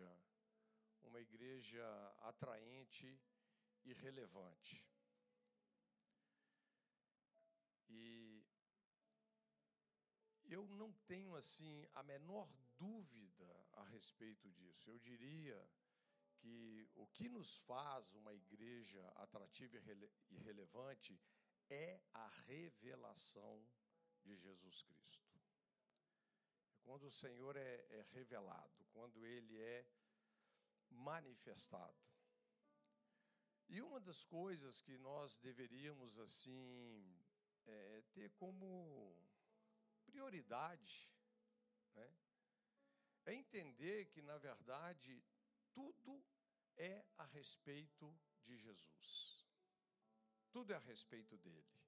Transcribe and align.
igreja 0.00 0.30
uma 1.02 1.20
igreja 1.20 1.84
atraente 2.20 3.20
e 3.84 3.92
relevante. 3.92 4.86
E 7.88 8.44
eu 10.44 10.66
não 10.68 10.92
tenho 11.06 11.34
assim 11.34 11.86
a 11.94 12.02
menor 12.02 12.48
dúvida 12.76 13.68
a 13.72 13.84
respeito 13.84 14.50
disso. 14.52 14.88
Eu 14.88 14.98
diria 14.98 15.68
que 16.38 16.88
o 16.94 17.06
que 17.08 17.28
nos 17.28 17.56
faz 17.56 18.12
uma 18.14 18.32
igreja 18.34 19.06
atrativa 19.16 19.76
e 20.30 20.38
relevante 20.38 21.20
é 21.68 22.00
a 22.14 22.28
revelação 22.46 23.66
de 24.22 24.36
Jesus 24.36 24.82
Cristo. 24.82 25.29
Quando 26.82 27.04
o 27.04 27.10
Senhor 27.10 27.56
é, 27.56 27.86
é 27.90 28.06
revelado, 28.12 28.84
quando 28.92 29.24
Ele 29.24 29.60
é 29.60 29.86
manifestado. 30.90 31.98
E 33.68 33.80
uma 33.80 34.00
das 34.00 34.24
coisas 34.24 34.80
que 34.80 34.98
nós 34.98 35.36
deveríamos, 35.36 36.18
assim, 36.18 37.16
é, 37.66 38.02
ter 38.12 38.30
como 38.32 39.16
prioridade, 40.04 41.08
né, 41.94 42.12
é 43.26 43.34
entender 43.34 44.06
que, 44.06 44.20
na 44.22 44.38
verdade, 44.38 45.22
tudo 45.72 46.20
é 46.76 47.04
a 47.16 47.24
respeito 47.26 48.12
de 48.44 48.56
Jesus. 48.56 49.46
Tudo 50.50 50.72
é 50.72 50.76
a 50.76 50.80
respeito 50.80 51.38
dele. 51.38 51.79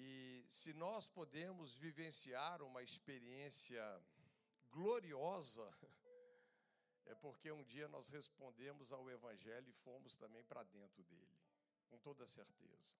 E 0.00 0.46
se 0.48 0.72
nós 0.72 1.08
podemos 1.08 1.74
vivenciar 1.74 2.62
uma 2.62 2.82
experiência 2.82 3.84
gloriosa 4.70 5.68
é 7.06 7.14
porque 7.16 7.50
um 7.50 7.64
dia 7.64 7.88
nós 7.88 8.08
respondemos 8.08 8.92
ao 8.92 9.10
Evangelho 9.10 9.68
e 9.68 9.80
fomos 9.84 10.14
também 10.14 10.44
para 10.44 10.62
dentro 10.62 11.02
dele, 11.02 11.36
com 11.88 11.98
toda 11.98 12.26
certeza. 12.28 12.96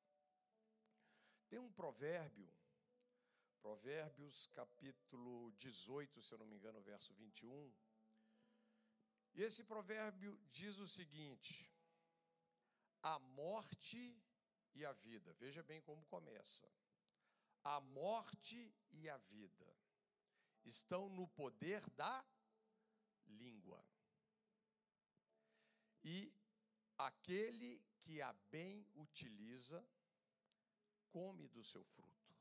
Tem 1.49 1.59
um 1.59 1.71
provérbio, 1.73 2.53
Provérbios 3.61 4.47
capítulo 4.49 5.53
18, 5.53 6.23
se 6.23 6.33
eu 6.33 6.39
não 6.39 6.47
me 6.47 6.57
engano, 6.57 6.81
verso 6.81 7.15
21. 7.15 7.73
E 9.35 9.43
esse 9.43 9.63
provérbio 9.63 10.37
diz 10.51 10.79
o 10.79 10.89
seguinte: 10.89 11.71
a 13.03 13.19
morte 13.19 14.21
e 14.75 14.85
a 14.85 14.93
vida, 14.93 15.33
veja 15.35 15.63
bem 15.63 15.81
como 15.83 16.05
começa. 16.07 16.69
A 17.75 17.81
morte 17.81 18.75
e 18.93 19.09
a 19.11 19.19
vida 19.19 19.71
estão 20.65 21.09
no 21.11 21.27
poder 21.29 21.89
da 21.91 22.25
língua 23.27 23.85
e 26.03 26.33
aquele 26.97 27.83
que 28.01 28.23
a 28.23 28.33
bem 28.51 28.87
utiliza, 28.95 29.87
come 31.11 31.47
do 31.49 31.63
seu 31.63 31.85
fruto. 31.85 32.35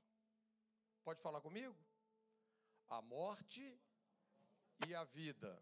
Pode 1.03 1.21
falar 1.21 1.41
comigo? 1.41 1.77
A 2.87 3.01
morte 3.01 3.77
e 4.87 4.95
a 4.95 5.03
vida 5.03 5.61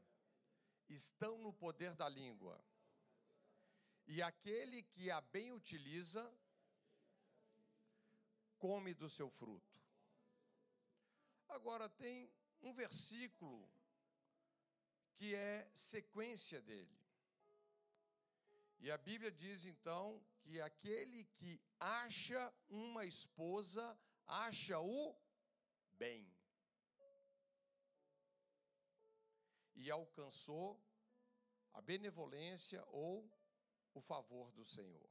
estão 0.87 1.39
no 1.39 1.51
poder 1.51 1.95
da 1.95 2.07
língua. 2.07 2.63
E 4.05 4.21
aquele 4.21 4.83
que 4.83 5.09
a 5.09 5.19
bem 5.19 5.51
utiliza, 5.51 6.23
come 8.57 8.93
do 8.93 9.09
seu 9.09 9.29
fruto. 9.29 9.79
Agora, 11.47 11.87
tem 11.89 12.29
um 12.61 12.73
versículo 12.73 13.69
que 15.15 15.33
é 15.33 15.69
sequência 15.73 16.61
dele. 16.61 16.97
E 18.79 18.91
a 18.91 18.97
Bíblia 18.97 19.31
diz 19.31 19.65
então 19.65 20.21
que 20.41 20.59
aquele 20.61 21.25
que 21.25 21.59
acha 21.79 22.53
uma 22.69 23.05
esposa, 23.05 23.97
acha 24.27 24.79
o 24.79 25.15
bem. 25.97 26.29
E 29.75 29.89
alcançou 29.89 30.79
a 31.73 31.81
benevolência 31.81 32.83
ou 32.87 33.29
o 33.93 34.01
favor 34.01 34.51
do 34.51 34.65
Senhor. 34.65 35.09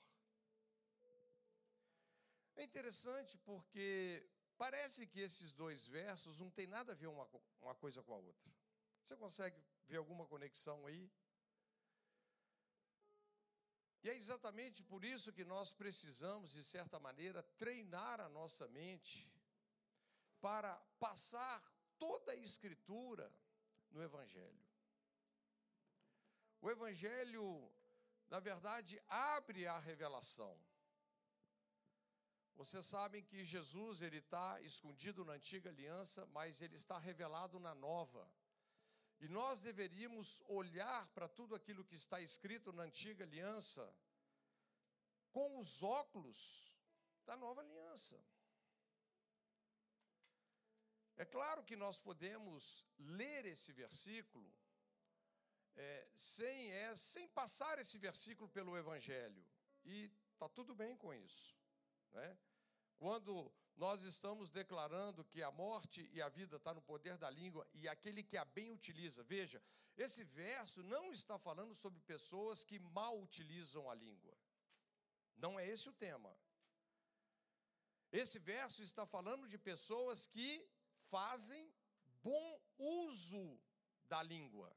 É 2.56 2.62
interessante 2.62 3.37
porque 3.38 4.26
parece 4.56 5.06
que 5.06 5.20
esses 5.20 5.53
dois 5.53 5.87
versos 5.87 6.38
não 6.38 6.50
tem 6.50 6.66
nada 6.66 6.92
a 6.92 6.94
ver 6.94 7.09
uma, 7.09 7.28
uma 7.60 7.75
coisa 7.75 8.03
com 8.03 8.15
a 8.15 8.16
outra. 8.16 8.50
Você 9.03 9.16
consegue 9.16 9.60
ver 9.87 9.97
alguma 9.97 10.26
conexão 10.26 10.87
aí? 10.87 11.10
E 14.03 14.10
é 14.10 14.14
exatamente 14.14 14.82
por 14.82 15.03
isso 15.03 15.32
que 15.32 15.44
nós 15.44 15.72
precisamos, 15.72 16.53
de 16.53 16.62
certa 16.62 17.00
maneira, 17.00 17.43
treinar 17.56 18.20
a 18.20 18.28
nossa 18.28 18.69
mente 18.69 19.32
para 20.41 20.76
passar 20.98 21.62
toda 21.98 22.32
a 22.32 22.37
Escritura 22.37 23.32
no 23.91 24.03
Evangelho. 24.03 24.62
O 26.60 26.70
Evangelho, 26.70 27.72
na 28.28 28.41
verdade, 28.41 29.03
abre 29.09 29.66
a 29.66 29.78
revelação. 29.78 30.54
Vocês 32.54 32.87
sabem 32.87 33.22
que 33.22 33.44
Jesus 33.44 34.00
ele 34.00 34.19
está 34.19 34.60
escondido 34.60 35.25
na 35.25 35.32
antiga 35.34 35.70
aliança, 35.70 36.25
mas 36.26 36.60
ele 36.60 36.76
está 36.76 36.98
revelado 36.98 37.59
na 37.59 37.75
nova. 37.75 38.31
E 39.20 39.28
nós 39.28 39.60
deveríamos 39.60 40.42
olhar 40.47 41.06
para 41.09 41.28
tudo 41.28 41.54
aquilo 41.54 41.84
que 41.84 41.97
está 41.97 42.20
escrito 42.20 42.72
na 42.72 42.84
antiga 42.84 43.25
aliança 43.25 43.84
com 45.32 45.59
os 45.59 45.82
óculos 45.82 46.41
da 47.25 47.37
nova 47.37 47.60
aliança. 47.60 48.20
É 51.16 51.25
claro 51.25 51.62
que 51.64 51.76
nós 51.76 51.98
podemos 51.98 52.87
ler 52.98 53.47
esse 53.47 53.72
versículo 53.72 54.53
é, 55.76 56.09
sem, 56.14 56.72
é, 56.72 56.94
sem 56.94 57.26
passar 57.28 57.78
esse 57.78 57.98
versículo 57.98 58.48
pelo 58.48 58.76
Evangelho, 58.76 59.44
e 59.84 60.10
está 60.32 60.48
tudo 60.48 60.75
bem 60.75 60.97
com 60.97 61.12
isso. 61.12 61.56
Né? 62.14 62.38
Quando 62.98 63.52
nós 63.76 64.02
estamos 64.02 64.50
declarando 64.50 65.25
que 65.25 65.42
a 65.42 65.50
morte 65.50 66.08
e 66.12 66.22
a 66.22 66.28
vida 66.28 66.56
está 66.56 66.72
no 66.72 66.80
poder 66.80 67.19
da 67.19 67.28
língua 67.28 67.69
e 67.75 67.88
aquele 67.88 68.22
que 68.22 68.36
a 68.36 68.44
bem 68.44 68.70
utiliza. 68.70 69.22
Veja, 69.25 69.60
esse 69.97 70.22
verso 70.25 70.82
não 70.82 71.12
está 71.12 71.38
falando 71.38 71.75
sobre 71.75 72.00
pessoas 72.00 72.62
que 72.64 72.78
mal 72.78 73.20
utilizam 73.20 73.91
a 73.91 73.94
língua. 73.94 74.36
Não 75.36 75.58
é 75.58 75.69
esse 75.69 75.88
o 75.88 75.92
tema. 75.92 76.34
Esse 78.12 78.38
verso 78.38 78.81
está 78.82 79.04
falando 79.04 79.48
de 79.48 79.58
pessoas 79.58 80.25
que 80.26 80.64
fazem 81.10 81.72
bom 82.22 82.60
uso 82.78 83.60
da 84.04 84.22
língua. 84.22 84.75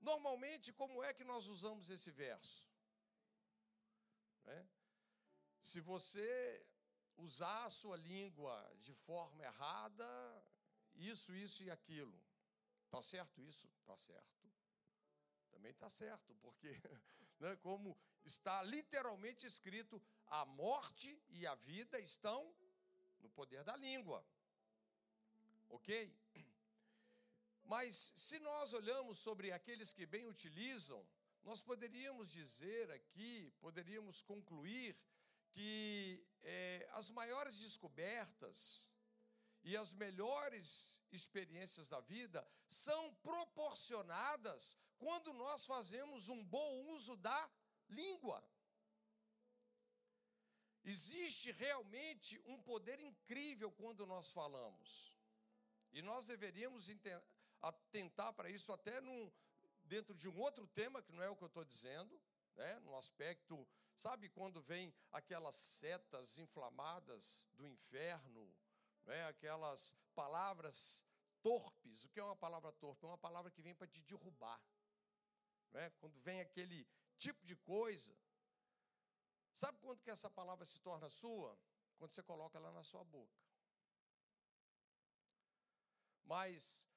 Normalmente, 0.00 0.72
como 0.72 1.02
é 1.02 1.14
que 1.14 1.24
nós 1.24 1.46
usamos 1.46 1.88
esse 1.88 2.10
verso? 2.10 2.66
Né? 4.44 4.68
Se 5.62 5.80
você 5.80 6.66
usar 7.16 7.64
a 7.64 7.70
sua 7.70 7.96
língua 7.96 8.54
de 8.80 8.92
forma 8.92 9.42
errada, 9.44 10.44
isso, 10.94 11.34
isso 11.34 11.62
e 11.62 11.70
aquilo. 11.70 12.20
Está 12.84 13.00
certo 13.00 13.40
isso? 13.40 13.68
Está 13.80 13.96
certo. 13.96 14.52
Também 15.50 15.70
está 15.70 15.88
certo, 15.88 16.34
porque, 16.42 16.68
né, 17.38 17.56
como 17.56 17.96
está 18.24 18.62
literalmente 18.62 19.46
escrito, 19.46 20.02
a 20.26 20.44
morte 20.44 21.22
e 21.28 21.46
a 21.46 21.54
vida 21.54 21.98
estão 22.00 22.54
no 23.20 23.30
poder 23.30 23.62
da 23.62 23.76
língua. 23.76 24.26
Ok? 25.68 26.12
Mas 27.64 28.12
se 28.16 28.38
nós 28.40 28.72
olhamos 28.72 29.18
sobre 29.18 29.52
aqueles 29.52 29.92
que 29.92 30.04
bem 30.04 30.26
utilizam, 30.26 31.06
nós 31.44 31.60
poderíamos 31.60 32.30
dizer 32.30 32.90
aqui, 32.90 33.52
poderíamos 33.60 34.20
concluir 34.22 34.96
que 35.52 36.24
é, 36.42 36.88
as 36.92 37.10
maiores 37.10 37.58
descobertas 37.58 38.90
e 39.62 39.76
as 39.76 39.92
melhores 39.92 41.00
experiências 41.10 41.88
da 41.88 42.00
vida 42.00 42.46
são 42.66 43.14
proporcionadas 43.16 44.76
quando 44.98 45.32
nós 45.32 45.64
fazemos 45.66 46.28
um 46.28 46.42
bom 46.44 46.86
uso 46.94 47.16
da 47.16 47.50
língua. 47.88 48.42
Existe 50.84 51.52
realmente 51.52 52.40
um 52.44 52.60
poder 52.60 52.98
incrível 52.98 53.70
quando 53.70 54.04
nós 54.04 54.30
falamos. 54.30 55.16
E 55.92 56.02
nós 56.02 56.26
deveríamos 56.26 56.88
atentar 57.60 58.32
para 58.32 58.50
isso 58.50 58.72
até 58.72 59.00
num, 59.00 59.30
dentro 59.84 60.14
de 60.14 60.28
um 60.28 60.36
outro 60.40 60.66
tema, 60.66 61.02
que 61.02 61.12
não 61.12 61.22
é 61.22 61.28
o 61.28 61.36
que 61.36 61.44
eu 61.44 61.48
estou 61.48 61.64
dizendo, 61.64 62.20
né, 62.56 62.80
aspecto, 62.96 63.66
sabe 63.96 64.28
quando 64.28 64.60
vem 64.62 64.94
aquelas 65.10 65.54
setas 65.54 66.38
inflamadas 66.38 67.48
do 67.52 67.66
inferno, 67.66 68.54
né, 69.04 69.26
aquelas 69.26 69.94
palavras 70.14 71.04
torpes. 71.42 72.04
O 72.04 72.08
que 72.08 72.20
é 72.20 72.24
uma 72.24 72.36
palavra 72.36 72.72
torpe? 72.72 73.04
É 73.04 73.08
uma 73.08 73.18
palavra 73.18 73.50
que 73.50 73.62
vem 73.62 73.74
para 73.74 73.86
te 73.86 74.00
derrubar. 74.02 74.60
é? 75.74 75.90
Quando 76.00 76.18
vem 76.20 76.40
aquele 76.40 76.86
tipo 77.18 77.44
de 77.44 77.56
coisa. 77.56 78.14
Sabe 79.52 79.78
quando 79.80 80.02
que 80.02 80.10
essa 80.10 80.30
palavra 80.30 80.64
se 80.64 80.78
torna 80.80 81.08
sua? 81.08 81.58
Quando 81.98 82.10
você 82.10 82.22
coloca 82.22 82.58
ela 82.58 82.72
na 82.72 82.82
sua 82.82 83.04
boca. 83.04 83.40
Mas, 86.24 86.88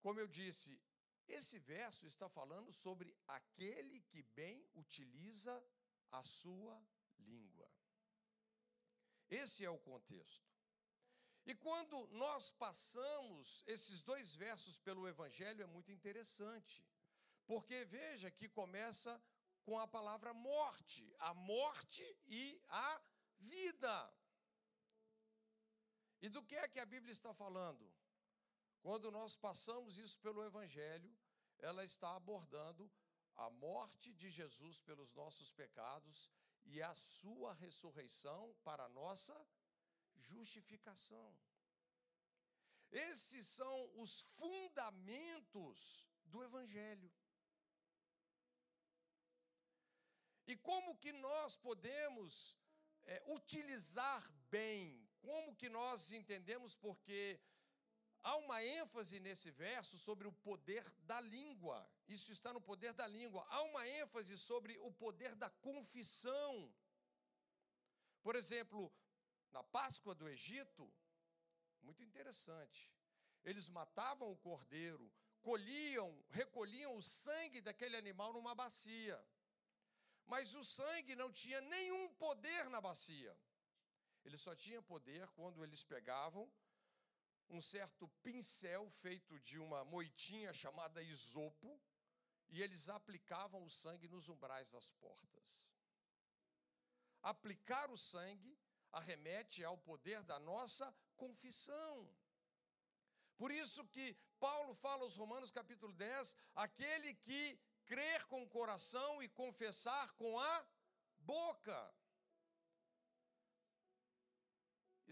como 0.00 0.20
eu 0.20 0.28
disse, 0.28 0.80
esse 1.26 1.58
verso 1.58 2.06
está 2.06 2.28
falando 2.28 2.72
sobre 2.72 3.16
aquele 3.26 4.00
que 4.02 4.22
bem 4.22 4.64
utiliza 4.74 5.62
a 6.12 6.22
sua 6.22 6.76
língua. 7.18 7.68
Esse 9.28 9.64
é 9.64 9.70
o 9.70 9.78
contexto. 9.78 10.52
E 11.44 11.54
quando 11.54 12.06
nós 12.08 12.50
passamos 12.50 13.64
esses 13.66 14.02
dois 14.02 14.34
versos 14.34 14.78
pelo 14.78 15.08
Evangelho, 15.08 15.62
é 15.62 15.66
muito 15.66 15.90
interessante, 15.90 16.84
porque 17.46 17.84
veja 17.84 18.30
que 18.30 18.48
começa 18.48 19.20
com 19.64 19.78
a 19.78 19.88
palavra 19.88 20.32
morte, 20.32 21.14
a 21.18 21.34
morte 21.34 22.04
e 22.26 22.60
a 22.68 23.00
vida. 23.40 24.14
E 26.20 26.28
do 26.28 26.42
que 26.44 26.54
é 26.54 26.68
que 26.68 26.78
a 26.78 26.86
Bíblia 26.86 27.12
está 27.12 27.34
falando? 27.34 27.92
Quando 28.80 29.10
nós 29.10 29.34
passamos 29.34 29.98
isso 29.98 30.18
pelo 30.20 30.44
Evangelho, 30.44 31.12
ela 31.58 31.84
está 31.84 32.14
abordando 32.14 32.90
a 33.36 33.50
morte 33.50 34.12
de 34.12 34.30
Jesus 34.30 34.78
pelos 34.80 35.12
nossos 35.12 35.50
pecados 35.52 36.30
e 36.64 36.82
a 36.82 36.94
sua 36.94 37.54
ressurreição 37.54 38.54
para 38.62 38.84
a 38.84 38.88
nossa 38.88 39.34
justificação. 40.14 41.36
Esses 42.90 43.46
são 43.46 43.90
os 43.94 44.20
fundamentos 44.36 46.06
do 46.24 46.42
Evangelho. 46.42 47.10
E 50.46 50.56
como 50.56 50.96
que 50.98 51.12
nós 51.12 51.56
podemos 51.56 52.56
é, 53.04 53.22
utilizar 53.28 54.30
bem? 54.50 55.08
Como 55.20 55.54
que 55.56 55.68
nós 55.68 56.12
entendemos? 56.12 56.74
Porque 56.76 57.40
há 58.22 58.36
uma 58.36 58.62
ênfase 58.64 59.18
nesse 59.20 59.50
verso 59.50 59.98
sobre 59.98 60.26
o 60.28 60.32
poder 60.32 60.84
da 61.02 61.20
língua. 61.20 61.78
Isso 62.08 62.30
está 62.32 62.52
no 62.52 62.60
poder 62.60 62.92
da 62.92 63.06
língua. 63.06 63.44
Há 63.48 63.62
uma 63.62 63.86
ênfase 63.88 64.36
sobre 64.38 64.78
o 64.78 64.90
poder 64.92 65.34
da 65.34 65.50
confissão. 65.50 66.72
Por 68.22 68.36
exemplo, 68.36 68.92
na 69.50 69.62
Páscoa 69.62 70.14
do 70.14 70.28
Egito, 70.28 70.92
muito 71.82 72.02
interessante. 72.02 72.90
Eles 73.44 73.68
matavam 73.68 74.30
o 74.30 74.36
cordeiro, 74.36 75.12
colhiam, 75.40 76.10
recolhiam 76.30 76.96
o 76.96 77.02
sangue 77.02 77.60
daquele 77.60 77.96
animal 77.96 78.32
numa 78.32 78.54
bacia. 78.54 79.20
Mas 80.26 80.54
o 80.54 80.62
sangue 80.62 81.16
não 81.16 81.32
tinha 81.32 81.60
nenhum 81.60 82.08
poder 82.14 82.70
na 82.70 82.80
bacia. 82.80 83.36
Ele 84.24 84.38
só 84.38 84.54
tinha 84.54 84.80
poder 84.80 85.28
quando 85.30 85.64
eles 85.64 85.82
pegavam 85.82 86.48
um 87.48 87.60
certo 87.60 88.08
pincel 88.22 88.90
feito 88.90 89.38
de 89.40 89.58
uma 89.58 89.84
moitinha 89.84 90.52
chamada 90.52 91.02
isopo 91.02 91.80
e 92.48 92.62
eles 92.62 92.88
aplicavam 92.88 93.64
o 93.64 93.70
sangue 93.70 94.08
nos 94.08 94.28
umbrais 94.28 94.70
das 94.70 94.90
portas. 94.92 95.66
Aplicar 97.22 97.90
o 97.90 97.96
sangue 97.96 98.58
arremete 98.90 99.64
ao 99.64 99.78
poder 99.78 100.22
da 100.22 100.38
nossa 100.38 100.94
confissão. 101.16 102.08
Por 103.36 103.50
isso 103.50 103.86
que 103.86 104.14
Paulo 104.38 104.74
fala 104.74 105.02
aos 105.02 105.16
Romanos 105.16 105.50
capítulo 105.50 105.92
10, 105.94 106.36
aquele 106.54 107.14
que 107.14 107.58
crer 107.86 108.26
com 108.26 108.42
o 108.42 108.48
coração 108.48 109.22
e 109.22 109.28
confessar 109.28 110.12
com 110.12 110.38
a 110.38 110.66
boca. 111.18 111.94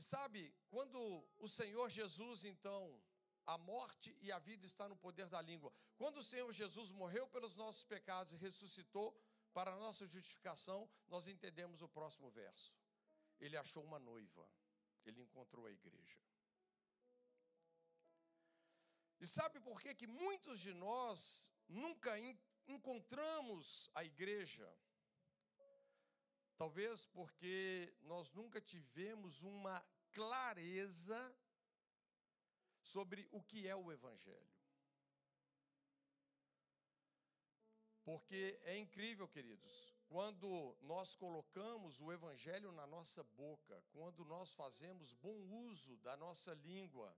E 0.00 0.02
sabe, 0.02 0.50
quando 0.70 0.98
o 1.36 1.46
Senhor 1.46 1.90
Jesus, 1.90 2.42
então, 2.42 2.98
a 3.44 3.58
morte 3.58 4.16
e 4.22 4.32
a 4.32 4.38
vida 4.38 4.64
está 4.64 4.88
no 4.88 4.96
poder 4.96 5.28
da 5.28 5.42
língua. 5.42 5.70
Quando 5.98 6.16
o 6.20 6.22
Senhor 6.22 6.50
Jesus 6.54 6.90
morreu 6.90 7.26
pelos 7.28 7.54
nossos 7.54 7.84
pecados 7.84 8.32
e 8.32 8.36
ressuscitou 8.38 9.14
para 9.52 9.74
a 9.74 9.76
nossa 9.76 10.06
justificação, 10.06 10.88
nós 11.06 11.28
entendemos 11.28 11.82
o 11.82 11.88
próximo 11.88 12.30
verso. 12.30 12.72
Ele 13.38 13.58
achou 13.58 13.84
uma 13.84 13.98
noiva, 13.98 14.48
ele 15.04 15.20
encontrou 15.20 15.66
a 15.66 15.70
igreja. 15.70 16.18
E 19.20 19.26
sabe 19.26 19.60
por 19.60 19.82
que, 19.82 19.94
que 19.94 20.06
muitos 20.06 20.60
de 20.60 20.72
nós 20.72 21.52
nunca 21.68 22.12
encontramos 22.66 23.90
a 23.94 24.02
igreja? 24.02 24.66
Talvez 26.60 27.06
porque 27.06 27.90
nós 28.02 28.30
nunca 28.32 28.60
tivemos 28.60 29.42
uma 29.42 29.82
clareza 30.12 31.34
sobre 32.82 33.26
o 33.32 33.42
que 33.42 33.66
é 33.66 33.74
o 33.74 33.90
Evangelho. 33.90 34.54
Porque 38.04 38.60
é 38.64 38.76
incrível, 38.76 39.26
queridos, 39.26 39.96
quando 40.06 40.76
nós 40.82 41.16
colocamos 41.16 41.98
o 41.98 42.12
Evangelho 42.12 42.70
na 42.72 42.86
nossa 42.86 43.24
boca, 43.24 43.82
quando 43.90 44.22
nós 44.26 44.52
fazemos 44.52 45.14
bom 45.14 45.38
uso 45.70 45.96
da 46.08 46.14
nossa 46.14 46.52
língua, 46.52 47.16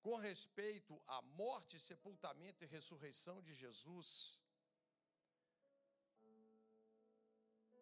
com 0.00 0.16
respeito 0.16 0.98
à 1.06 1.20
morte, 1.20 1.78
sepultamento 1.78 2.64
e 2.64 2.66
ressurreição 2.66 3.42
de 3.42 3.52
Jesus, 3.52 4.40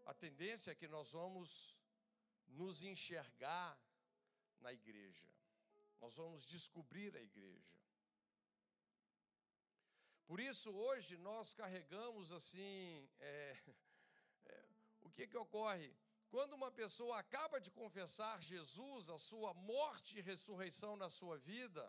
a 0.07 0.15
tendência 0.15 0.71
é 0.71 0.75
que 0.75 0.89
nós 0.89 1.11
vamos 1.11 1.77
nos 2.47 2.81
enxergar 2.81 3.79
na 4.61 4.73
igreja, 4.73 5.29
nós 6.01 6.17
vamos 6.17 6.47
descobrir 6.47 7.15
a 7.17 7.21
igreja. 7.21 7.77
Por 10.27 10.41
isso, 10.41 10.71
hoje, 10.71 11.17
nós 11.17 11.55
carregamos 11.55 12.33
assim. 12.33 13.09
É, 13.19 13.57
é, 14.47 14.65
o 15.03 15.11
que, 15.11 15.27
que 15.27 15.37
ocorre? 15.37 15.95
Quando 16.31 16.55
uma 16.55 16.71
pessoa 16.71 17.19
acaba 17.19 17.61
de 17.61 17.71
confessar 17.71 18.43
Jesus, 18.43 19.09
a 19.09 19.19
sua 19.19 19.55
morte 19.55 20.19
e 20.19 20.21
ressurreição 20.21 20.97
na 20.97 21.09
sua 21.09 21.39
vida, 21.39 21.85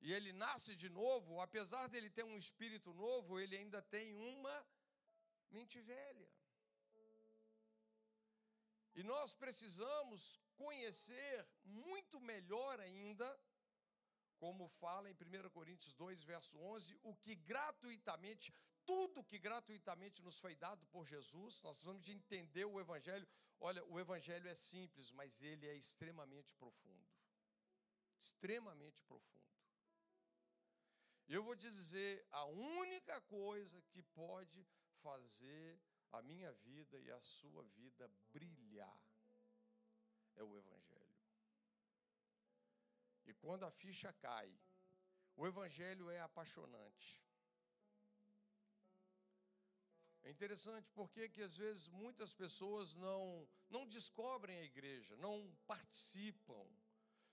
e 0.00 0.12
ele 0.12 0.32
nasce 0.32 0.74
de 0.74 0.88
novo, 0.88 1.40
apesar 1.40 1.86
dele 1.88 2.10
ter 2.10 2.24
um 2.24 2.36
espírito 2.36 2.92
novo, 2.94 3.38
ele 3.38 3.56
ainda 3.56 3.80
tem 3.82 4.14
uma 4.14 4.66
mente 5.50 5.80
velha. 5.80 6.41
E 8.94 9.02
nós 9.02 9.34
precisamos 9.34 10.40
conhecer 10.54 11.48
muito 11.64 12.20
melhor 12.20 12.78
ainda, 12.80 13.40
como 14.36 14.68
fala 14.68 15.08
em 15.10 15.14
1 15.14 15.50
Coríntios 15.50 15.94
2, 15.94 16.22
verso 16.24 16.58
11, 16.58 16.98
o 17.02 17.14
que 17.14 17.34
gratuitamente, 17.34 18.52
tudo 18.84 19.24
que 19.24 19.38
gratuitamente 19.38 20.20
nos 20.22 20.38
foi 20.38 20.54
dado 20.54 20.84
por 20.86 21.06
Jesus, 21.06 21.62
nós 21.62 21.80
vamos 21.80 22.08
entender 22.08 22.64
o 22.64 22.80
Evangelho. 22.80 23.26
Olha, 23.60 23.84
o 23.84 23.98
Evangelho 23.98 24.48
é 24.48 24.54
simples, 24.54 25.10
mas 25.10 25.40
ele 25.40 25.66
é 25.66 25.74
extremamente 25.74 26.52
profundo. 26.54 27.08
Extremamente 28.18 29.00
profundo. 29.04 29.42
Eu 31.28 31.42
vou 31.42 31.56
te 31.56 31.70
dizer, 31.70 32.26
a 32.30 32.44
única 32.44 33.20
coisa 33.22 33.80
que 33.90 34.02
pode 34.02 34.66
fazer 35.02 35.80
a 36.12 36.22
minha 36.22 36.52
vida 36.52 36.98
e 36.98 37.10
a 37.10 37.20
sua 37.20 37.64
vida 37.64 38.08
brilhar 38.32 39.02
é 40.34 40.42
o 40.42 40.56
Evangelho. 40.56 41.02
E 43.24 43.34
quando 43.34 43.64
a 43.64 43.70
ficha 43.70 44.12
cai, 44.12 44.52
o 45.36 45.46
Evangelho 45.46 46.10
é 46.10 46.20
apaixonante. 46.20 47.20
É 50.24 50.30
interessante 50.30 50.88
porque 50.90 51.28
que 51.28 51.42
às 51.42 51.56
vezes 51.56 51.88
muitas 51.88 52.32
pessoas 52.32 52.94
não, 52.94 53.48
não 53.68 53.88
descobrem 53.88 54.56
a 54.58 54.64
igreja, 54.64 55.16
não 55.16 55.52
participam, 55.66 56.64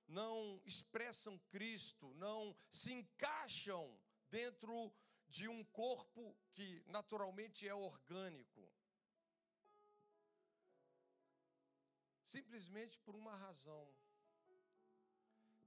não 0.07 0.59
expressam 0.65 1.37
Cristo, 1.49 2.11
não 2.15 2.55
se 2.71 2.91
encaixam 2.91 3.95
dentro 4.31 4.91
de 5.27 5.47
um 5.47 5.63
corpo 5.65 6.35
que 6.53 6.83
naturalmente 6.87 7.67
é 7.67 7.73
orgânico. 7.73 8.68
Simplesmente 12.35 12.95
por 12.99 13.15
uma 13.15 13.35
razão. 13.35 13.85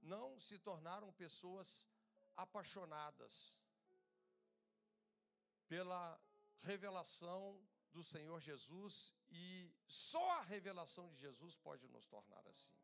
Não 0.01 0.39
se 0.39 0.57
tornaram 0.59 1.11
pessoas 1.23 1.87
apaixonadas 2.35 3.33
pela 5.67 6.03
revelação 6.69 7.41
do 7.91 8.03
Senhor 8.03 8.39
Jesus 8.39 9.13
e 9.29 9.71
só 9.87 10.25
a 10.39 10.41
revelação 10.41 11.09
de 11.11 11.19
Jesus 11.19 11.57
pode 11.57 11.87
nos 11.89 12.05
tornar 12.07 12.45
assim. 12.47 12.79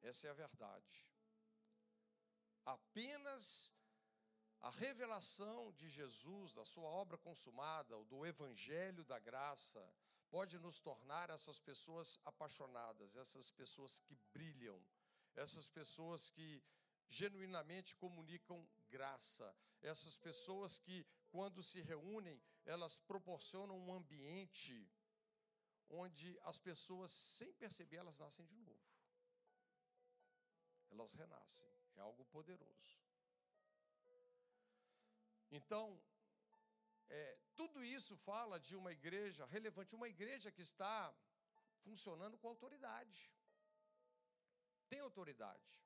Essa 0.00 0.28
é 0.28 0.30
a 0.30 0.40
verdade. 0.44 1.04
apenas 2.64 3.74
a 4.60 4.70
revelação 4.70 5.72
de 5.72 5.88
Jesus, 5.88 6.54
da 6.54 6.64
sua 6.64 6.88
obra 6.88 7.16
consumada, 7.18 7.94
do 8.04 8.24
evangelho 8.26 9.04
da 9.04 9.18
graça, 9.18 9.82
pode 10.36 10.58
nos 10.58 10.78
tornar 10.80 11.30
essas 11.30 11.58
pessoas 11.58 12.20
apaixonadas, 12.22 13.16
essas 13.16 13.50
pessoas 13.50 14.00
que 14.00 14.14
brilham, 14.34 14.78
essas 15.34 15.66
pessoas 15.66 16.28
que 16.28 16.62
genuinamente 17.08 17.96
comunicam 17.96 18.58
graça, 18.90 19.48
essas 19.80 20.18
pessoas 20.18 20.78
que, 20.78 21.06
quando 21.30 21.62
se 21.62 21.80
reúnem, 21.80 22.38
elas 22.66 22.98
proporcionam 22.98 23.78
um 23.78 23.94
ambiente 23.94 24.86
onde 25.88 26.38
as 26.42 26.58
pessoas, 26.58 27.12
sem 27.12 27.54
perceber, 27.54 27.96
elas 27.96 28.18
nascem 28.18 28.44
de 28.44 28.58
novo. 28.58 28.86
Elas 30.90 31.14
renascem. 31.14 31.72
É 31.96 32.00
algo 32.00 32.26
poderoso. 32.26 33.00
Então, 35.50 35.98
é, 37.08 37.38
tudo 37.54 37.84
isso 37.84 38.16
fala 38.16 38.58
de 38.58 38.76
uma 38.76 38.92
igreja 38.92 39.46
relevante, 39.46 39.94
uma 39.94 40.08
igreja 40.08 40.50
que 40.50 40.62
está 40.62 41.14
funcionando 41.82 42.36
com 42.38 42.48
autoridade. 42.48 43.32
Tem 44.88 45.00
autoridade. 45.00 45.82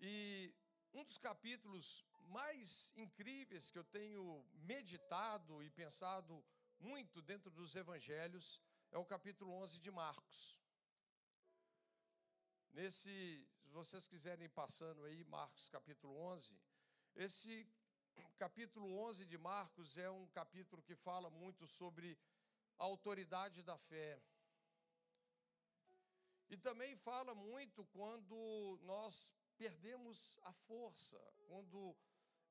E 0.00 0.54
um 0.92 1.04
dos 1.04 1.18
capítulos 1.18 2.04
mais 2.28 2.92
incríveis 2.96 3.70
que 3.70 3.78
eu 3.78 3.84
tenho 3.84 4.44
meditado 4.54 5.62
e 5.62 5.70
pensado 5.70 6.44
muito 6.78 7.22
dentro 7.22 7.50
dos 7.50 7.74
evangelhos 7.74 8.62
é 8.90 8.98
o 8.98 9.04
capítulo 9.04 9.52
11 9.52 9.78
de 9.80 9.90
Marcos. 9.90 10.60
Nesse, 12.72 13.46
se 13.62 13.68
vocês 13.70 14.06
quiserem 14.06 14.46
ir 14.46 14.50
passando 14.50 15.04
aí, 15.04 15.24
Marcos 15.24 15.68
capítulo 15.68 16.16
11, 16.16 16.58
esse 17.14 17.68
capítulo 18.38 18.98
11 18.98 19.24
de 19.26 19.38
Marcos 19.38 19.96
é 19.96 20.10
um 20.10 20.26
capítulo 20.28 20.82
que 20.82 20.94
fala 20.94 21.30
muito 21.30 21.66
sobre 21.66 22.18
a 22.78 22.84
autoridade 22.84 23.62
da 23.62 23.78
fé. 23.78 24.20
E 26.48 26.56
também 26.56 26.96
fala 26.96 27.34
muito 27.34 27.84
quando 27.86 28.78
nós 28.82 29.34
perdemos 29.56 30.38
a 30.42 30.52
força, 30.52 31.18
quando, 31.48 31.96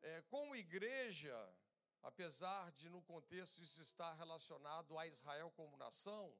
é, 0.01 0.21
como 0.23 0.55
igreja, 0.55 1.35
apesar 2.01 2.71
de 2.71 2.89
no 2.89 3.01
contexto 3.01 3.61
isso 3.61 3.81
estar 3.81 4.13
relacionado 4.13 4.97
a 4.97 5.05
Israel 5.07 5.51
como 5.51 5.77
nação, 5.77 6.35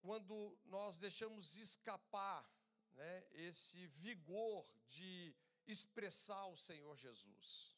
quando 0.00 0.58
nós 0.64 0.98
deixamos 0.98 1.56
escapar 1.56 2.48
né, 2.92 3.26
esse 3.32 3.86
vigor 3.86 4.66
de 4.88 5.34
expressar 5.70 6.46
o 6.46 6.56
Senhor 6.56 6.96
Jesus. 6.96 7.76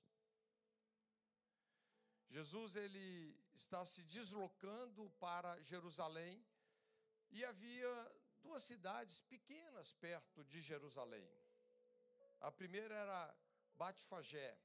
Jesus 2.29 2.77
ele 2.77 3.37
está 3.55 3.85
se 3.85 4.03
deslocando 4.05 5.11
para 5.21 5.61
Jerusalém 5.63 6.45
e 7.31 7.45
havia 7.45 8.13
duas 8.43 8.63
cidades 8.63 9.21
pequenas 9.21 9.93
perto 9.93 10.45
de 10.45 10.61
Jerusalém. 10.61 11.29
A 12.41 12.51
primeira 12.51 12.95
era 12.95 13.37
Batfagé 13.75 14.59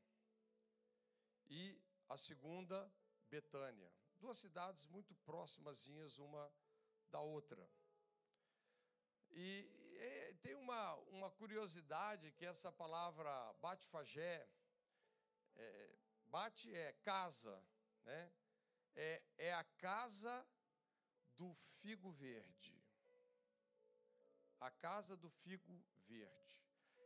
e 1.50 1.80
a 2.10 2.18
segunda 2.18 2.92
Betânia. 3.30 3.92
Duas 4.20 4.38
cidades 4.38 4.86
muito 4.88 5.14
próximas 5.16 5.88
uma 6.18 6.52
da 7.12 7.20
outra. 7.20 7.70
E, 9.32 9.70
tem 10.38 10.56
uma, 10.56 10.96
uma 11.12 11.30
curiosidade 11.32 12.32
que 12.32 12.46
essa 12.46 12.72
palavra 12.72 13.54
Batfagé, 13.62 14.48
é, 15.56 15.96
bate 16.28 16.74
é 16.74 16.94
casa, 17.04 17.64
né? 18.04 18.32
É, 18.96 19.22
é 19.38 19.54
a 19.54 19.64
casa 19.64 20.46
do 21.36 21.54
figo 21.82 22.12
verde. 22.12 22.76
A 24.60 24.72
casa 24.72 25.16
do 25.16 25.30
figo 25.30 25.84
verde. 26.08 26.48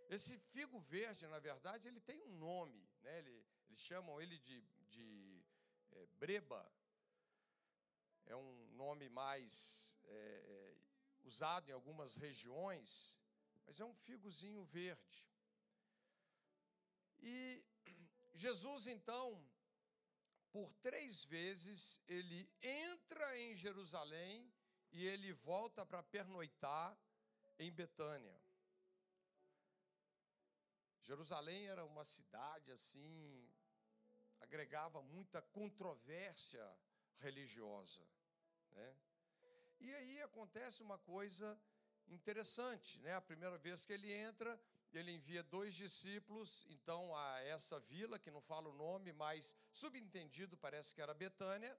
Esse 0.10 0.38
figo 0.38 0.80
verde, 0.80 1.26
na 1.28 1.40
verdade, 1.40 1.88
ele 1.88 2.00
tem 2.00 2.22
um 2.22 2.38
nome, 2.38 2.86
né? 3.02 3.20
Ele, 3.20 3.46
eles 3.68 3.80
chamam 3.80 4.22
ele 4.22 4.38
de, 4.40 4.62
de 4.90 5.44
é, 5.92 6.06
breba. 6.20 6.70
É 8.26 8.36
um 8.36 8.68
nome 8.76 9.10
mais 9.10 9.98
é, 10.06 10.14
é, 10.14 10.76
usado 11.24 11.70
em 11.70 11.74
algumas 11.74 12.16
regiões, 12.16 13.21
mas 13.72 13.80
é 13.80 13.86
um 13.86 13.94
figozinho 13.94 14.66
verde. 14.66 15.26
E 17.20 17.64
Jesus, 18.34 18.86
então, 18.86 19.42
por 20.52 20.74
três 20.82 21.24
vezes, 21.24 22.02
ele 22.06 22.52
entra 22.62 23.40
em 23.40 23.56
Jerusalém 23.56 24.54
e 24.92 25.06
ele 25.06 25.32
volta 25.32 25.86
para 25.86 26.04
pernoitar 26.04 27.00
em 27.58 27.72
Betânia. 27.72 28.38
Jerusalém 31.04 31.68
era 31.68 31.86
uma 31.86 32.04
cidade 32.04 32.74
assim, 32.74 33.50
agregava 34.42 35.02
muita 35.02 35.42
controvérsia 35.42 36.78
religiosa, 37.20 38.06
né? 38.72 38.98
E 39.80 39.94
aí 39.94 40.22
acontece 40.22 40.84
uma 40.84 41.00
coisa 41.00 41.58
interessante, 42.12 43.00
né? 43.00 43.16
A 43.16 43.22
primeira 43.22 43.58
vez 43.58 43.86
que 43.86 43.94
ele 43.94 44.12
entra, 44.12 44.60
ele 44.94 45.12
envia 45.12 45.42
dois 45.42 45.74
discípulos, 45.74 46.66
então, 46.70 47.16
a 47.16 47.40
essa 47.42 47.80
vila, 47.80 48.20
que 48.20 48.30
não 48.30 48.42
fala 48.42 48.70
o 48.70 48.74
nome, 48.74 49.14
mas 49.14 49.58
subentendido 49.72 50.58
parece 50.58 50.94
que 50.94 51.02
era 51.02 51.14
Betânia, 51.14 51.78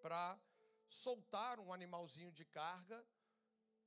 para 0.00 0.38
soltar 0.88 1.60
um 1.60 1.72
animalzinho 1.72 2.32
de 2.32 2.44
carga, 2.44 3.04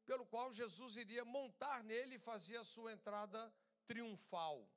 pelo 0.06 0.26
qual 0.26 0.54
Jesus 0.54 0.96
iria 0.96 1.26
montar 1.26 1.84
nele 1.84 2.16
e 2.16 2.20
fazer 2.20 2.58
a 2.58 2.64
sua 2.64 2.94
entrada 2.94 3.54
triunfal. 3.86 4.68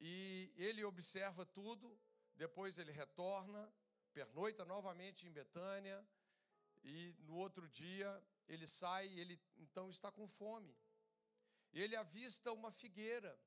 E 0.00 0.52
ele 0.56 0.84
observa 0.84 1.44
tudo, 1.44 1.98
depois 2.34 2.78
ele 2.78 2.92
retorna, 2.92 3.72
pernoita 4.12 4.64
novamente 4.64 5.26
em 5.26 5.32
Betânia, 5.32 6.04
e 6.84 7.14
no 7.20 7.36
outro 7.36 7.68
dia 7.68 8.22
ele 8.48 8.66
sai, 8.66 9.06
ele 9.18 9.40
então 9.56 9.90
está 9.90 10.10
com 10.10 10.28
fome. 10.28 10.76
E 11.72 11.80
ele 11.80 11.96
avista 11.96 12.52
uma 12.52 12.70
figueira. 12.70 13.38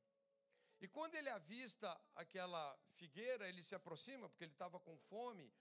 E 0.79 0.87
quando 0.87 1.15
ele 1.15 1.29
avista 1.29 1.89
aquela 2.15 2.77
figueira, 2.95 3.47
ele 3.47 3.63
se 3.63 3.75
aproxima, 3.75 4.27
porque 4.29 4.43
ele 4.43 4.51
estava 4.51 4.79
com 4.79 4.97
fome. 4.97 5.53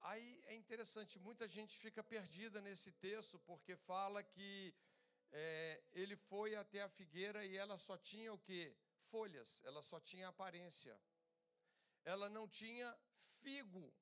Aí 0.00 0.42
é 0.46 0.54
interessante, 0.54 1.18
muita 1.18 1.46
gente 1.48 1.76
fica 1.76 2.02
perdida 2.02 2.60
nesse 2.60 2.92
texto, 2.92 3.38
porque 3.40 3.76
fala 3.76 4.22
que 4.22 4.74
é, 5.32 5.82
ele 5.92 6.16
foi 6.16 6.54
até 6.56 6.82
a 6.82 6.88
figueira 6.88 7.44
e 7.44 7.56
ela 7.56 7.76
só 7.76 7.96
tinha 7.96 8.32
o 8.32 8.38
que? 8.38 8.74
Folhas, 9.10 9.62
ela 9.64 9.82
só 9.82 10.00
tinha 10.00 10.28
aparência. 10.28 10.98
Ela 12.04 12.28
não 12.28 12.48
tinha 12.48 12.96
figo. 13.40 13.92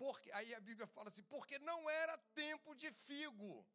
Porque, 0.00 0.32
aí 0.32 0.54
a 0.54 0.60
Bíblia 0.60 0.86
fala 0.86 1.08
assim, 1.08 1.22
porque 1.24 1.58
não 1.58 1.80
era 1.90 2.16
tempo 2.42 2.74
de 2.74 2.90
figo. 2.90 3.66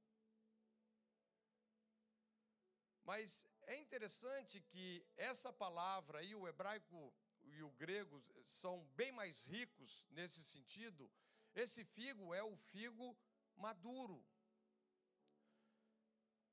Mas 3.03 3.47
é 3.67 3.75
interessante 3.77 4.59
que 4.59 5.05
essa 5.15 5.53
palavra 5.53 6.17
aí, 6.17 6.33
o 6.33 6.47
hebraico 6.47 7.13
e 7.43 7.61
o 7.61 7.69
grego 7.73 8.17
são 8.43 8.83
bem 8.95 9.11
mais 9.11 9.45
ricos 9.45 10.03
nesse 10.09 10.43
sentido. 10.43 11.11
Esse 11.53 11.85
figo 11.85 12.33
é 12.33 12.41
o 12.41 12.55
figo 12.55 13.15
maduro. 13.55 14.25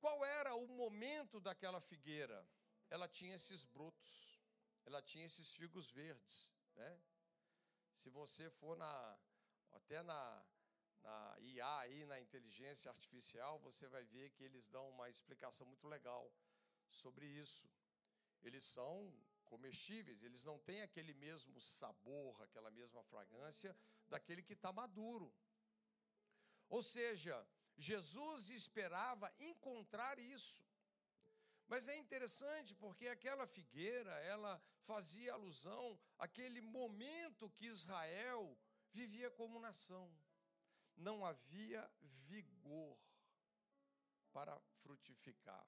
Qual 0.03 0.23
era 0.23 0.55
o 0.55 0.69
momento 0.69 1.41
daquela 1.41 1.81
figueira? 1.81 2.47
Ela 2.91 3.09
tinha 3.09 3.37
esses 3.37 3.65
brotos, 3.65 4.39
ela 4.85 5.01
tinha 5.01 5.25
esses 5.25 5.55
figos 5.55 5.91
verdes, 5.91 6.53
né? 6.75 7.01
Se 7.97 8.11
você 8.11 8.51
for 8.51 8.77
na 8.77 9.19
até 9.73 10.03
na 10.03 10.45
na 11.03 11.37
IA 11.41 11.79
aí 11.79 12.07
na 12.07 12.21
inteligência 12.21 12.89
artificial, 12.91 13.59
você 13.59 13.89
vai 13.89 14.05
ver 14.05 14.31
que 14.31 14.45
eles 14.45 14.69
dão 14.69 14.89
uma 14.89 15.09
explicação 15.11 15.67
muito 15.67 15.87
legal 15.89 16.33
sobre 16.89 17.27
isso. 17.27 17.69
Eles 18.43 18.65
são 18.65 19.13
comestíveis, 19.45 20.23
eles 20.23 20.45
não 20.45 20.59
têm 20.59 20.83
aquele 20.83 21.15
mesmo 21.15 21.61
sabor, 21.61 22.41
aquela 22.43 22.71
mesma 22.71 23.03
fragrância 23.05 23.77
daquele 24.09 24.43
que 24.43 24.55
está 24.55 24.73
maduro. 24.73 25.35
Ou 26.69 26.83
seja, 26.83 27.37
Jesus 27.77 28.51
esperava 28.51 29.33
encontrar 29.39 30.19
isso. 30.19 30.65
Mas 31.67 31.89
é 31.89 31.97
interessante 31.97 32.75
porque 32.75 33.09
aquela 33.09 33.47
figueira, 33.47 34.13
ela 34.21 34.61
fazia 34.85 35.33
alusão 35.33 35.99
àquele 36.19 36.61
momento 36.61 37.51
que 37.51 37.67
Israel 37.67 38.59
vivia 38.93 39.31
como 39.31 39.59
nação. 39.61 40.11
Não 40.97 41.25
havia 41.25 41.91
vigor 42.29 42.99
para 44.33 44.59
frutificar. 44.83 45.67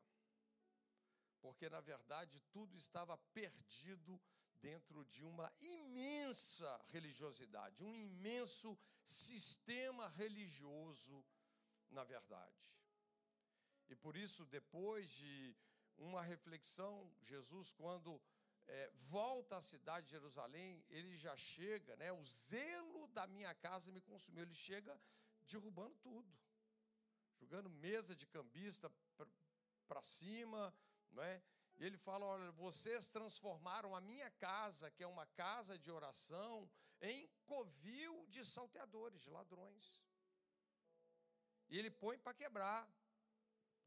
porque 1.40 1.68
na 1.68 1.80
verdade 1.80 2.40
tudo 2.50 2.74
estava 2.74 3.18
perdido 3.34 4.18
dentro 4.62 5.04
de 5.04 5.22
uma 5.22 5.52
imensa 5.60 6.82
religiosidade, 6.88 7.84
um 7.84 7.94
imenso 7.94 8.78
sistema 9.04 10.08
religioso, 10.08 11.22
na 11.90 12.02
verdade. 12.02 12.56
E 13.90 13.94
por 13.94 14.16
isso, 14.16 14.46
depois 14.46 15.06
de 15.10 15.54
uma 15.98 16.22
reflexão, 16.22 17.14
Jesus, 17.20 17.74
quando 17.74 18.18
é, 18.66 18.90
volta 19.08 19.56
à 19.56 19.60
cidade 19.60 20.06
de 20.06 20.12
Jerusalém, 20.12 20.84
ele 20.88 21.16
já 21.16 21.36
chega, 21.36 21.96
né? 21.96 22.12
O 22.12 22.24
zelo 22.24 23.06
da 23.08 23.26
minha 23.26 23.54
casa 23.54 23.92
me 23.92 24.00
consumiu. 24.00 24.42
Ele 24.42 24.54
chega 24.54 24.98
derrubando 25.42 25.94
tudo, 26.02 26.28
jogando 27.38 27.68
mesa 27.68 28.16
de 28.16 28.26
cambista 28.26 28.90
para 29.86 30.02
cima, 30.02 30.74
não 31.10 31.22
é? 31.22 31.42
E 31.76 31.84
ele 31.84 31.96
fala: 31.98 32.24
Olha, 32.26 32.50
vocês 32.52 33.08
transformaram 33.08 33.94
a 33.94 34.00
minha 34.00 34.30
casa, 34.32 34.90
que 34.90 35.02
é 35.02 35.06
uma 35.06 35.26
casa 35.26 35.78
de 35.78 35.90
oração, 35.90 36.70
em 37.00 37.28
covil 37.44 38.26
de 38.28 38.44
salteadores, 38.44 39.20
de 39.20 39.30
ladrões. 39.30 40.00
E 41.68 41.78
ele 41.78 41.90
põe 41.90 42.18
para 42.18 42.34
quebrar. 42.34 42.88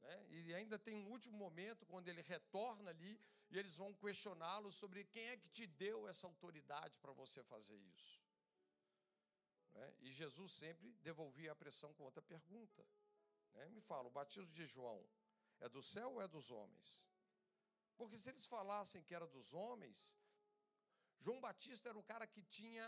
Né? 0.02 0.28
E 0.30 0.54
ainda 0.54 0.78
tem 0.78 0.96
um 0.96 1.10
último 1.10 1.38
momento, 1.38 1.86
quando 1.86 2.08
ele 2.08 2.22
retorna 2.22 2.90
ali, 2.92 3.20
e 3.50 3.58
eles 3.58 3.76
vão 3.76 3.94
questioná-lo 3.94 4.72
sobre 4.72 5.06
quem 5.06 5.28
é 5.30 5.38
que 5.38 5.50
te 5.50 5.66
deu 5.66 6.08
essa 6.08 6.28
autoridade 6.28 6.98
para 7.00 7.14
você 7.14 7.44
fazer 7.44 7.78
isso. 7.78 8.22
Né? 9.74 9.96
E 10.00 10.12
Jesus 10.12 10.52
sempre 10.54 10.94
devolvia 10.96 11.52
a 11.52 11.56
pressão 11.56 11.94
com 11.94 12.04
outra 12.04 12.22
pergunta. 12.22 12.86
Né? 13.54 13.70
Me 13.70 13.82
fala: 13.82 14.08
o 14.08 14.12
batismo 14.12 14.52
de 14.52 14.66
João 14.66 15.08
é 15.60 15.70
do 15.70 15.82
céu 15.82 16.14
ou 16.14 16.22
é 16.22 16.28
dos 16.28 16.52
homens? 16.52 17.08
Porque 17.96 18.18
se 18.18 18.30
eles 18.30 18.46
falassem 18.46 19.04
que 19.04 19.16
era 19.16 19.28
dos 19.28 19.54
homens, 19.54 20.16
João 21.20 21.40
Batista 21.40 21.90
era 21.90 21.98
o 21.98 22.04
cara 22.04 22.28
que 22.28 22.44
tinha 22.44 22.86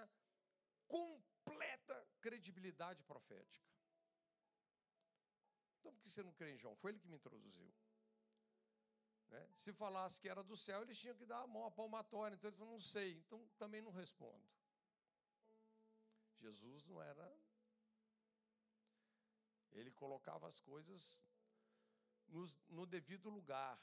completa 0.88 2.08
credibilidade 2.22 3.02
profética. 3.04 3.68
Então, 5.80 5.94
por 5.94 6.02
que 6.04 6.12
você 6.12 6.22
não 6.22 6.34
crê 6.34 6.54
em 6.54 6.58
João? 6.58 6.76
Foi 6.76 6.92
ele 6.92 7.00
que 7.00 7.08
me 7.08 7.16
introduziu. 7.16 7.74
Né? 9.30 9.50
Se 9.56 9.72
falasse 9.74 10.20
que 10.20 10.30
era 10.30 10.44
do 10.44 10.58
céu, 10.58 10.82
eles 10.82 10.98
tinham 10.98 11.16
que 11.16 11.26
dar 11.26 11.42
a 11.42 11.48
mão, 11.48 11.66
a 11.66 11.72
palmatória. 11.72 12.36
Então, 12.36 12.50
ele 12.50 12.58
falou, 12.58 12.74
não 12.74 12.80
sei, 12.80 13.18
então 13.18 13.48
também 13.58 13.82
não 13.82 13.92
respondo. 13.92 14.44
Jesus 16.40 16.86
não 16.86 17.02
era. 17.02 17.38
Ele 19.72 19.92
colocava 19.92 20.48
as 20.48 20.60
coisas 20.60 21.22
no, 22.28 22.46
no 22.70 22.86
devido 22.86 23.30
lugar. 23.30 23.80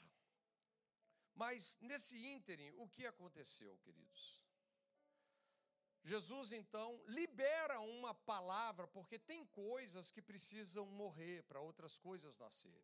Mas 1.33 1.77
nesse 1.81 2.17
ínterim, 2.17 2.71
o 2.77 2.89
que 2.89 3.05
aconteceu, 3.05 3.77
queridos? 3.77 4.41
Jesus 6.03 6.51
então 6.51 7.01
libera 7.07 7.79
uma 7.81 8.13
palavra, 8.13 8.87
porque 8.87 9.19
tem 9.19 9.45
coisas 9.47 10.09
que 10.09 10.21
precisam 10.21 10.85
morrer 10.85 11.43
para 11.43 11.59
outras 11.59 11.97
coisas 11.97 12.37
nascerem. 12.37 12.81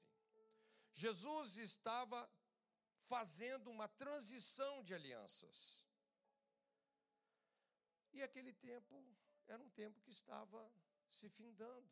Jesus 0.93 1.57
estava 1.57 2.29
fazendo 3.07 3.69
uma 3.69 3.87
transição 3.87 4.83
de 4.83 4.93
alianças. 4.93 5.87
E 8.13 8.21
aquele 8.21 8.53
tempo 8.53 9.03
era 9.47 9.61
um 9.61 9.69
tempo 9.69 10.01
que 10.01 10.11
estava 10.11 10.71
se 11.09 11.29
findando. 11.29 11.89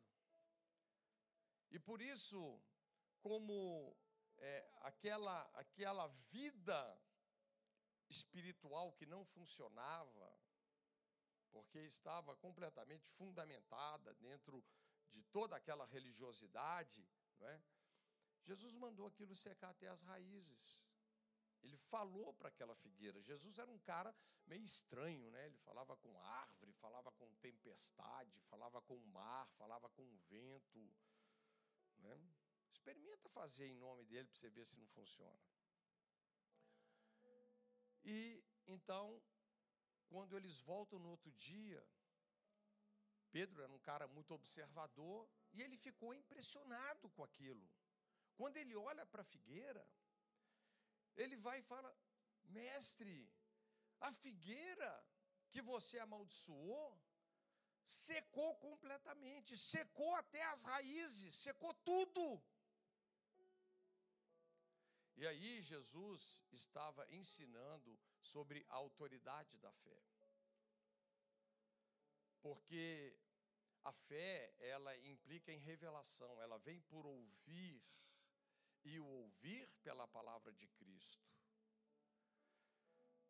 E 1.70 1.78
por 1.78 2.00
isso, 2.00 2.60
como 3.20 3.96
é, 4.38 4.70
aquela, 4.80 5.42
aquela 5.54 6.06
vida 6.30 7.00
espiritual 8.08 8.92
que 8.92 9.06
não 9.06 9.24
funcionava, 9.24 10.38
porque 11.50 11.78
estava 11.80 12.36
completamente 12.36 13.08
fundamentada 13.10 14.14
dentro 14.14 14.64
de 15.10 15.22
toda 15.24 15.56
aquela 15.56 15.86
religiosidade, 15.86 17.06
não 17.38 17.48
é? 17.48 17.62
Jesus 18.44 18.74
mandou 18.74 19.06
aquilo 19.06 19.36
secar 19.36 19.70
até 19.70 19.88
as 19.88 20.02
raízes. 20.02 20.86
Ele 21.62 21.76
falou 21.76 22.34
para 22.34 22.48
aquela 22.48 22.74
figueira. 22.74 23.20
Jesus 23.22 23.58
era 23.58 23.70
um 23.70 23.78
cara 23.78 24.14
meio 24.46 24.64
estranho, 24.64 25.30
né? 25.30 25.46
Ele 25.46 25.58
falava 25.58 25.96
com 25.96 26.18
árvore, 26.18 26.72
falava 26.72 27.12
com 27.12 27.32
tempestade, 27.36 28.40
falava 28.42 28.80
com 28.82 28.98
mar, 29.06 29.48
falava 29.56 29.88
com 29.90 30.04
vento, 30.28 30.92
né? 31.98 32.20
Experimenta 32.72 33.28
fazer 33.28 33.66
em 33.66 33.76
nome 33.76 34.04
dele 34.04 34.28
para 34.28 34.36
você 34.38 34.50
ver 34.50 34.66
se 34.66 34.78
não 34.78 34.88
funciona. 34.88 35.40
E 38.04 38.42
então, 38.66 39.22
quando 40.08 40.36
eles 40.36 40.58
voltam 40.60 40.98
no 40.98 41.10
outro 41.10 41.30
dia, 41.32 41.86
Pedro 43.30 43.62
era 43.62 43.72
um 43.72 43.78
cara 43.78 44.06
muito 44.08 44.34
observador 44.34 45.28
e 45.52 45.62
ele 45.62 45.76
ficou 45.76 46.12
impressionado 46.12 47.08
com 47.10 47.22
aquilo. 47.22 47.66
Quando 48.36 48.56
ele 48.56 48.74
olha 48.74 49.06
para 49.06 49.22
a 49.22 49.24
figueira, 49.24 49.86
ele 51.16 51.36
vai 51.36 51.58
e 51.60 51.68
fala: 51.72 51.94
Mestre, 52.44 53.30
a 54.00 54.12
figueira 54.12 54.92
que 55.50 55.62
você 55.62 55.98
amaldiçoou 55.98 57.00
secou 57.84 58.54
completamente, 58.56 59.56
secou 59.58 60.14
até 60.14 60.42
as 60.44 60.62
raízes, 60.62 61.34
secou 61.34 61.74
tudo. 61.74 62.42
E 65.16 65.26
aí 65.26 65.60
Jesus 65.62 66.40
estava 66.50 67.06
ensinando 67.12 67.98
sobre 68.20 68.64
a 68.68 68.74
autoridade 68.74 69.58
da 69.58 69.72
fé. 69.72 70.02
Porque 72.40 73.16
a 73.84 73.92
fé, 73.92 74.54
ela 74.58 74.96
implica 75.06 75.52
em 75.52 75.58
revelação, 75.58 76.40
ela 76.40 76.58
vem 76.58 76.80
por 76.82 77.04
ouvir 77.04 77.82
e 78.84 78.98
o 78.98 79.04
ouvir 79.04 79.68
pela 79.82 80.06
palavra 80.08 80.52
de 80.52 80.66
Cristo. 80.68 81.22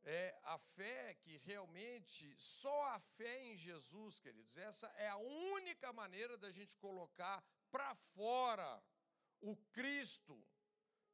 É 0.05 0.37
a 0.43 0.59
fé 0.59 1.15
que 1.15 1.37
realmente, 1.39 2.35
só 2.37 2.87
a 2.87 2.99
fé 2.99 3.45
em 3.45 3.57
Jesus, 3.57 4.19
queridos, 4.19 4.57
essa 4.57 4.89
é 4.97 5.09
a 5.09 5.17
única 5.17 5.93
maneira 5.93 6.37
da 6.37 6.51
gente 6.51 6.77
colocar 6.77 7.43
para 7.71 7.95
fora 7.95 8.83
o 9.41 9.57
Cristo 9.71 10.37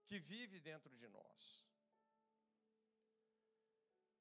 que 0.07 0.18
vive 0.18 0.59
dentro 0.59 0.96
de 0.96 1.07
nós. 1.09 1.66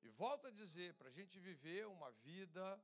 E 0.02 0.10
volto 0.10 0.48
a 0.48 0.52
dizer, 0.52 0.94
para 0.96 1.08
a 1.08 1.12
gente 1.12 1.40
viver 1.40 1.88
uma 1.88 2.12
vida 2.12 2.82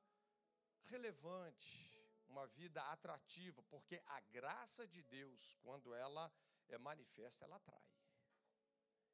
relevante, 0.86 1.94
uma 2.28 2.48
vida 2.48 2.82
atrativa, 2.92 3.62
porque 3.64 4.02
a 4.06 4.20
graça 4.22 4.88
de 4.88 5.02
Deus, 5.04 5.56
quando 5.62 5.94
ela 5.94 6.32
é 6.70 6.78
manifesta, 6.78 7.46
ela 7.46 7.56
atrai. 7.56 7.84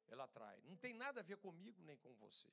Ela 0.08 0.24
atrai. 0.24 0.60
Não 0.62 0.76
tem 0.76 0.94
nada 0.94 1.20
a 1.20 1.22
ver 1.22 1.38
comigo 1.38 1.82
nem 1.82 1.96
com 1.96 2.14
você. 2.16 2.52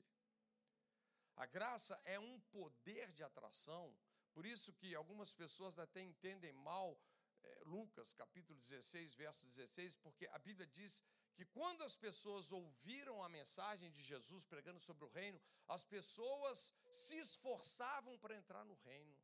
A 1.36 1.46
graça 1.46 2.00
é 2.04 2.20
um 2.20 2.40
poder 2.52 3.12
de 3.12 3.24
atração, 3.24 3.96
por 4.34 4.46
isso 4.46 4.74
que 4.74 4.96
algumas 4.96 5.34
pessoas 5.34 5.78
até 5.78 6.02
entendem 6.02 6.52
mal 6.52 7.00
é, 7.44 7.62
Lucas 7.66 8.14
capítulo 8.14 8.58
16, 8.60 9.14
verso 9.14 9.46
16, 9.46 9.96
porque 9.96 10.28
a 10.28 10.40
Bíblia 10.40 10.68
diz 10.68 11.04
que 11.36 11.46
quando 11.46 11.84
as 11.84 11.96
pessoas 11.96 12.52
ouviram 12.52 13.24
a 13.24 13.30
mensagem 13.30 13.92
de 13.92 14.02
Jesus 14.04 14.44
pregando 14.46 14.80
sobre 14.80 15.06
o 15.06 15.08
reino, 15.08 15.40
as 15.68 15.84
pessoas 15.84 16.74
se 16.90 17.16
esforçavam 17.18 18.18
para 18.18 18.36
entrar 18.36 18.66
no 18.66 18.74
reino. 18.74 19.16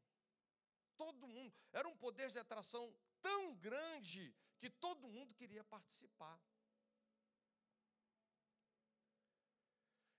Todo 0.95 1.27
mundo, 1.27 1.53
era 1.71 1.87
um 1.87 1.97
poder 1.97 2.29
de 2.29 2.37
atração 2.37 2.95
tão 3.21 3.55
grande 3.55 4.35
que 4.63 4.69
todo 4.69 5.09
mundo 5.09 5.35
queria 5.35 5.61
participar. 5.61 6.41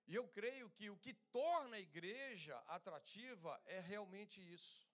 E 0.07 0.14
eu 0.14 0.28
creio 0.28 0.68
que 0.70 0.90
o 0.90 0.98
que 0.98 1.14
torna 1.38 1.76
a 1.76 1.80
igreja 1.80 2.54
atrativa 2.78 3.50
é 3.64 3.80
realmente 3.80 4.38
isso. 4.57 4.87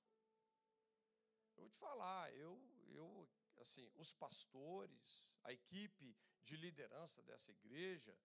Eu 1.56 1.64
vou 1.64 1.70
te 1.70 1.78
falar, 1.78 2.32
eu, 2.34 2.52
eu 2.90 3.28
assim, 3.58 3.90
os 3.96 4.12
pastores, 4.12 5.34
a 5.42 5.52
equipe 5.52 6.16
de 6.44 6.56
liderança 6.56 7.20
dessa 7.24 7.50
igreja, 7.50 8.16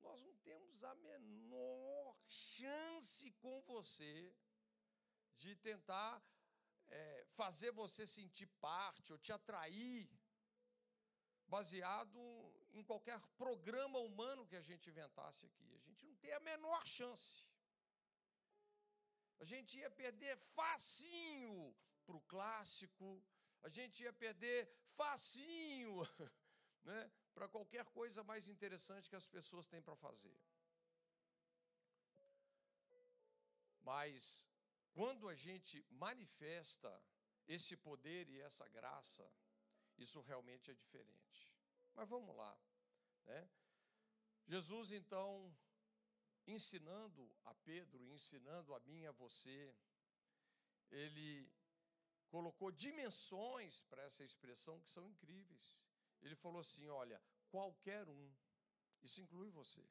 nós 0.00 0.22
não 0.22 0.36
temos 0.36 0.84
a 0.84 0.94
menor 0.94 2.16
chance 2.28 3.32
com 3.32 3.60
você 3.62 4.32
de 5.36 5.56
tentar 5.56 6.22
é, 6.86 7.26
fazer 7.34 7.72
você 7.72 8.06
sentir 8.06 8.46
parte 8.60 9.12
ou 9.12 9.18
te 9.18 9.32
atrair, 9.32 10.08
baseado 11.48 12.20
em 12.72 12.82
qualquer 12.84 13.18
programa 13.36 13.98
humano 13.98 14.46
que 14.46 14.56
a 14.56 14.60
gente 14.68 14.88
inventasse 14.88 15.44
aqui. 15.46 15.68
A 15.74 15.80
gente 15.86 16.04
não 16.06 16.16
tem 16.16 16.32
a 16.32 16.40
menor 16.40 16.86
chance. 16.86 17.46
A 19.40 19.44
gente 19.44 19.78
ia 19.78 19.90
perder 19.90 20.36
facinho 20.58 21.74
para 22.04 22.16
o 22.16 22.26
clássico, 22.32 23.22
a 23.62 23.68
gente 23.68 24.02
ia 24.02 24.12
perder 24.12 24.68
facinho 24.96 25.96
né, 26.84 27.10
para 27.34 27.48
qualquer 27.48 27.84
coisa 27.86 28.22
mais 28.24 28.48
interessante 28.48 29.08
que 29.08 29.16
as 29.16 29.28
pessoas 29.28 29.66
têm 29.66 29.82
para 29.82 29.96
fazer. 29.96 30.38
Mas 33.80 34.46
quando 34.92 35.28
a 35.28 35.34
gente 35.34 35.76
manifesta 35.90 36.92
esse 37.46 37.76
poder 37.76 38.28
e 38.28 38.40
essa 38.40 38.66
graça, 38.68 39.24
isso 39.98 40.20
realmente 40.20 40.70
é 40.70 40.74
diferente. 40.74 41.52
Mas 41.94 42.08
vamos 42.08 42.34
lá, 42.36 42.58
né? 43.24 43.48
Jesus 44.46 44.92
então 44.92 45.54
ensinando 46.46 47.30
a 47.44 47.54
Pedro, 47.54 48.02
ensinando 48.06 48.74
a 48.74 48.80
mim 48.80 49.00
e 49.00 49.06
a 49.06 49.12
você, 49.12 49.74
ele 50.90 51.50
colocou 52.28 52.70
dimensões 52.70 53.82
para 53.82 54.02
essa 54.02 54.24
expressão 54.24 54.80
que 54.80 54.90
são 54.90 55.06
incríveis. 55.06 55.84
Ele 56.22 56.34
falou 56.34 56.60
assim: 56.60 56.88
olha, 56.88 57.20
qualquer 57.50 58.08
um, 58.08 58.32
isso 59.02 59.20
inclui 59.20 59.50
você, 59.50 59.86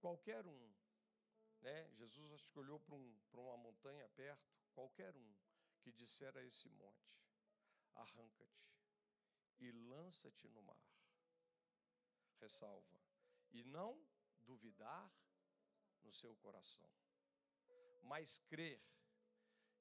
qualquer 0.00 0.46
um, 0.46 0.74
né? 1.60 1.90
Jesus 1.94 2.32
acho 2.32 2.50
que 2.50 2.58
olhou 2.58 2.80
para 2.80 2.94
um, 2.94 3.20
uma 3.32 3.56
montanha 3.56 4.08
perto, 4.10 4.52
qualquer 4.74 5.16
um 5.16 5.34
que 5.80 5.92
disser 5.92 6.36
a 6.36 6.44
esse 6.44 6.68
monte: 6.70 7.23
arranca-te 7.94 8.64
e 9.58 9.70
lança-te 9.70 10.48
no 10.48 10.62
mar. 10.62 10.84
Ressalva, 12.40 13.00
e 13.52 13.64
não 13.64 14.06
duvidar 14.40 15.10
no 16.02 16.12
seu 16.12 16.36
coração, 16.36 16.90
mas 18.02 18.38
crer 18.40 18.82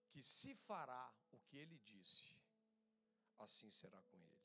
que 0.09 0.21
se 0.21 0.55
fará 0.55 1.13
o 1.31 1.39
que 1.41 1.57
ele 1.57 1.77
disse, 1.79 2.37
assim 3.37 3.71
será 3.71 4.01
com 4.03 4.17
ele. 4.23 4.43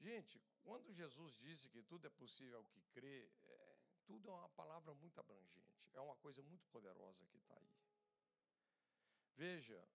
Gente, 0.00 0.42
quando 0.62 0.92
Jesus 0.92 1.38
disse 1.38 1.68
que 1.70 1.82
tudo 1.82 2.06
é 2.06 2.10
possível 2.10 2.58
ao 2.58 2.64
que 2.66 2.82
crê, 2.92 3.32
é, 3.44 3.78
tudo 4.04 4.28
é 4.28 4.32
uma 4.32 4.50
palavra 4.50 4.92
muito 4.94 5.18
abrangente, 5.18 5.88
é 5.94 6.00
uma 6.00 6.16
coisa 6.16 6.42
muito 6.42 6.66
poderosa 6.68 7.24
que 7.26 7.38
está 7.38 7.54
aí. 7.56 7.72
Veja 9.34 9.88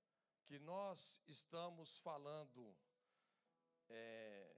que 0.46 0.60
nós 0.60 1.22
estamos 1.28 1.98
falando 2.00 2.76
é, 3.90 4.56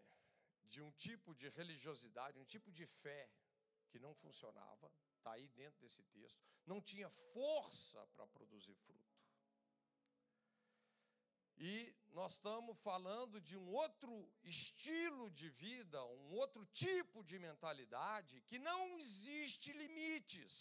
de 0.70 0.82
um 0.82 0.92
tipo 0.92 1.36
de 1.36 1.50
religiosidade, 1.50 2.40
um 2.40 2.46
tipo 2.46 2.72
de 2.72 2.86
fé 2.86 3.30
que 3.90 4.00
não 4.00 4.14
funcionava, 4.16 4.92
está 5.18 5.34
aí 5.34 5.48
dentro 5.50 5.80
desse 5.82 6.04
texto, 6.06 6.42
não 6.66 6.82
tinha 6.82 7.10
força 7.34 8.06
para 8.16 8.26
produzir 8.28 8.76
fruto. 8.76 9.12
E 11.58 11.94
nós 12.10 12.34
estamos 12.34 12.76
falando 12.80 13.40
de 13.40 13.56
um 13.56 13.68
outro 13.70 14.28
estilo 14.44 15.30
de 15.30 15.50
vida, 15.50 16.04
um 16.06 16.34
outro 16.34 16.66
tipo 16.66 17.24
de 17.24 17.38
mentalidade 17.38 18.42
que 18.42 18.58
não 18.58 18.98
existe 18.98 19.72
limites. 19.72 20.56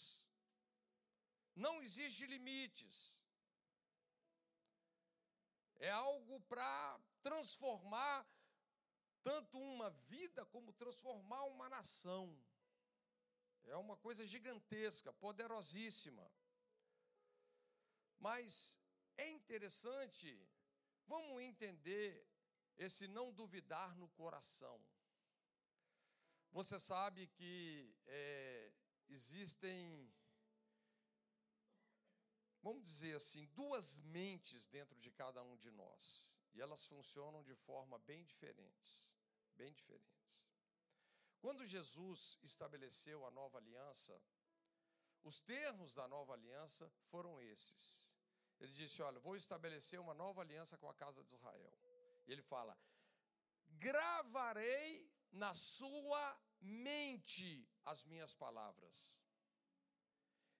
Não 1.55 1.81
existe 1.81 2.27
limites. 2.27 3.19
É 5.81 5.89
algo 5.89 6.39
para 6.41 6.99
transformar 7.23 8.25
tanto 9.23 9.57
uma 9.57 9.89
vida 10.13 10.45
como 10.45 10.71
transformar 10.73 11.43
uma 11.45 11.67
nação. 11.69 12.23
É 13.63 13.75
uma 13.75 13.97
coisa 13.97 14.23
gigantesca, 14.25 15.11
poderosíssima. 15.13 16.25
Mas 18.19 18.77
é 19.17 19.27
interessante, 19.29 20.29
vamos 21.07 21.41
entender 21.41 22.27
esse 22.77 23.07
não 23.07 23.33
duvidar 23.33 23.95
no 23.95 24.07
coração. 24.09 24.79
Você 26.51 26.77
sabe 26.77 27.27
que 27.27 27.91
é, 28.05 28.71
existem, 29.09 30.13
vamos 32.61 32.83
dizer 32.83 33.15
assim, 33.15 33.45
duas 33.47 33.99
mentes 33.99 34.67
dentro 34.67 34.99
de 34.99 35.11
cada 35.11 35.41
um 35.43 35.57
de 35.57 35.71
nós. 35.71 36.35
E 36.53 36.61
elas 36.61 36.85
funcionam 36.85 37.43
de 37.43 37.55
forma 37.55 37.97
bem 37.99 38.23
diferentes. 38.23 39.13
Bem 39.55 39.71
diferentes. 39.73 40.49
Quando 41.39 41.65
Jesus 41.65 42.37
estabeleceu 42.43 43.25
a 43.25 43.31
nova 43.31 43.57
aliança, 43.57 44.21
os 45.23 45.39
termos 45.39 45.93
da 45.93 46.07
nova 46.07 46.33
aliança 46.33 46.89
foram 47.09 47.41
esses. 47.41 48.11
Ele 48.59 48.73
disse: 48.73 49.01
Olha, 49.01 49.19
vou 49.19 49.35
estabelecer 49.35 49.99
uma 49.99 50.13
nova 50.13 50.41
aliança 50.41 50.77
com 50.77 50.89
a 50.89 50.93
casa 50.93 51.23
de 51.23 51.33
Israel. 51.33 51.73
E 52.27 52.31
ele 52.31 52.41
fala: 52.41 52.77
gravarei 53.69 55.09
na 55.31 55.53
sua 55.55 56.39
mente 56.59 57.67
as 57.85 58.03
minhas 58.03 58.33
palavras 58.33 59.20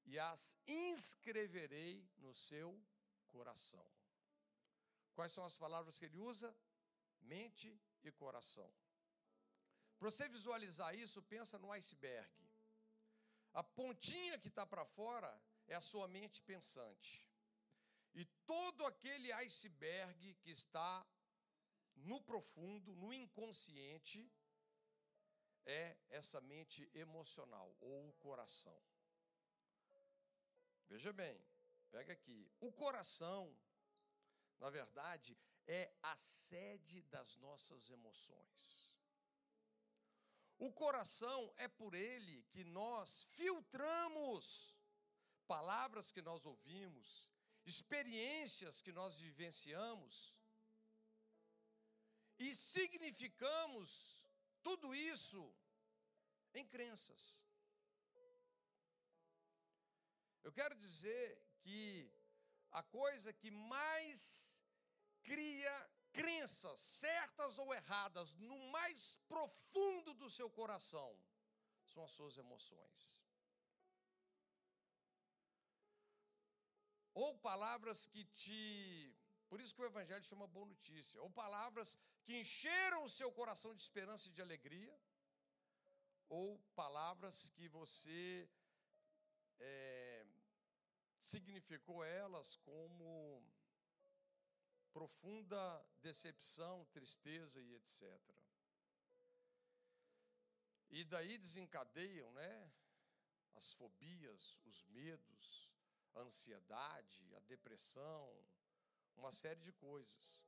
e 0.05 0.17
as 0.19 0.55
inscreverei 0.67 2.09
no 2.17 2.33
seu 2.33 2.79
coração. 3.29 3.85
Quais 5.13 5.31
são 5.31 5.45
as 5.45 5.57
palavras 5.57 5.97
que 5.97 6.05
ele 6.05 6.17
usa? 6.17 6.55
Mente 7.21 7.79
e 8.03 8.11
coração. 8.11 8.71
Para 9.99 10.09
você 10.09 10.27
visualizar 10.27 10.95
isso, 10.95 11.21
pensa 11.21 11.59
no 11.59 11.71
iceberg. 11.71 12.31
A 13.53 13.63
pontinha 13.63 14.39
que 14.39 14.47
está 14.47 14.65
para 14.65 14.85
fora 14.85 15.31
é 15.67 15.75
a 15.75 15.81
sua 15.81 16.07
mente 16.07 16.41
pensante. 16.41 17.27
E 18.13 18.25
todo 18.45 18.85
aquele 18.85 19.31
iceberg 19.31 20.33
que 20.35 20.51
está 20.51 21.05
no 21.95 22.19
profundo, 22.21 22.95
no 22.95 23.13
inconsciente, 23.13 24.29
é 25.65 25.97
essa 26.09 26.41
mente 26.41 26.89
emocional 26.93 27.75
ou 27.79 28.09
o 28.09 28.13
coração. 28.13 28.81
Veja 30.93 31.13
bem, 31.13 31.41
pega 31.89 32.11
aqui. 32.11 32.39
O 32.59 32.69
coração, 32.83 33.41
na 34.59 34.69
verdade, 34.69 35.37
é 35.65 35.83
a 36.03 36.15
sede 36.17 37.01
das 37.03 37.37
nossas 37.37 37.89
emoções. 37.89 38.61
O 40.57 40.69
coração 40.83 41.39
é 41.55 41.67
por 41.67 41.93
ele 41.93 42.43
que 42.49 42.63
nós 42.65 43.23
filtramos 43.37 44.75
palavras 45.47 46.11
que 46.11 46.21
nós 46.21 46.45
ouvimos, 46.45 47.07
experiências 47.65 48.81
que 48.81 48.91
nós 48.91 49.15
vivenciamos 49.17 50.35
e 52.37 52.53
significamos 52.53 53.89
tudo 54.61 54.93
isso 54.93 55.41
em 56.53 56.65
crenças. 56.67 57.41
Eu 60.43 60.51
quero 60.51 60.75
dizer 60.75 61.25
que 61.61 62.11
a 62.71 62.83
coisa 62.83 63.31
que 63.33 63.51
mais 63.51 64.21
cria 65.21 65.73
crenças, 66.11 66.79
certas 66.79 67.57
ou 67.57 67.73
erradas, 67.73 68.33
no 68.33 68.57
mais 68.71 69.17
profundo 69.27 70.13
do 70.13 70.29
seu 70.29 70.49
coração, 70.49 71.09
são 71.85 72.03
as 72.03 72.11
suas 72.11 72.37
emoções. 72.37 73.21
Ou 77.13 77.37
palavras 77.37 78.05
que 78.07 78.23
te. 78.25 79.15
Por 79.49 79.59
isso 79.59 79.75
que 79.75 79.81
o 79.81 79.85
Evangelho 79.85 80.23
chama 80.23 80.47
boa 80.47 80.65
notícia. 80.65 81.21
Ou 81.21 81.29
palavras 81.29 81.97
que 82.23 82.37
encheram 82.39 83.03
o 83.03 83.09
seu 83.09 83.31
coração 83.31 83.75
de 83.75 83.81
esperança 83.81 84.29
e 84.29 84.31
de 84.31 84.41
alegria. 84.41 84.97
Ou 86.29 86.57
palavras 86.73 87.49
que 87.49 87.67
você 87.67 88.49
é, 89.59 90.20
significou 91.21 92.03
elas 92.03 92.55
como 92.57 93.43
profunda 94.91 95.63
decepção, 96.01 96.85
tristeza 96.85 97.61
e 97.61 97.75
etc. 97.75 98.01
E 100.89 101.05
daí 101.05 101.37
desencadeiam, 101.37 102.29
né? 102.33 102.71
As 103.53 103.71
fobias, 103.73 104.57
os 104.65 104.83
medos, 104.87 105.71
a 106.15 106.21
ansiedade, 106.21 107.35
a 107.35 107.39
depressão, 107.39 108.23
uma 109.15 109.31
série 109.31 109.61
de 109.61 109.71
coisas. 109.73 110.41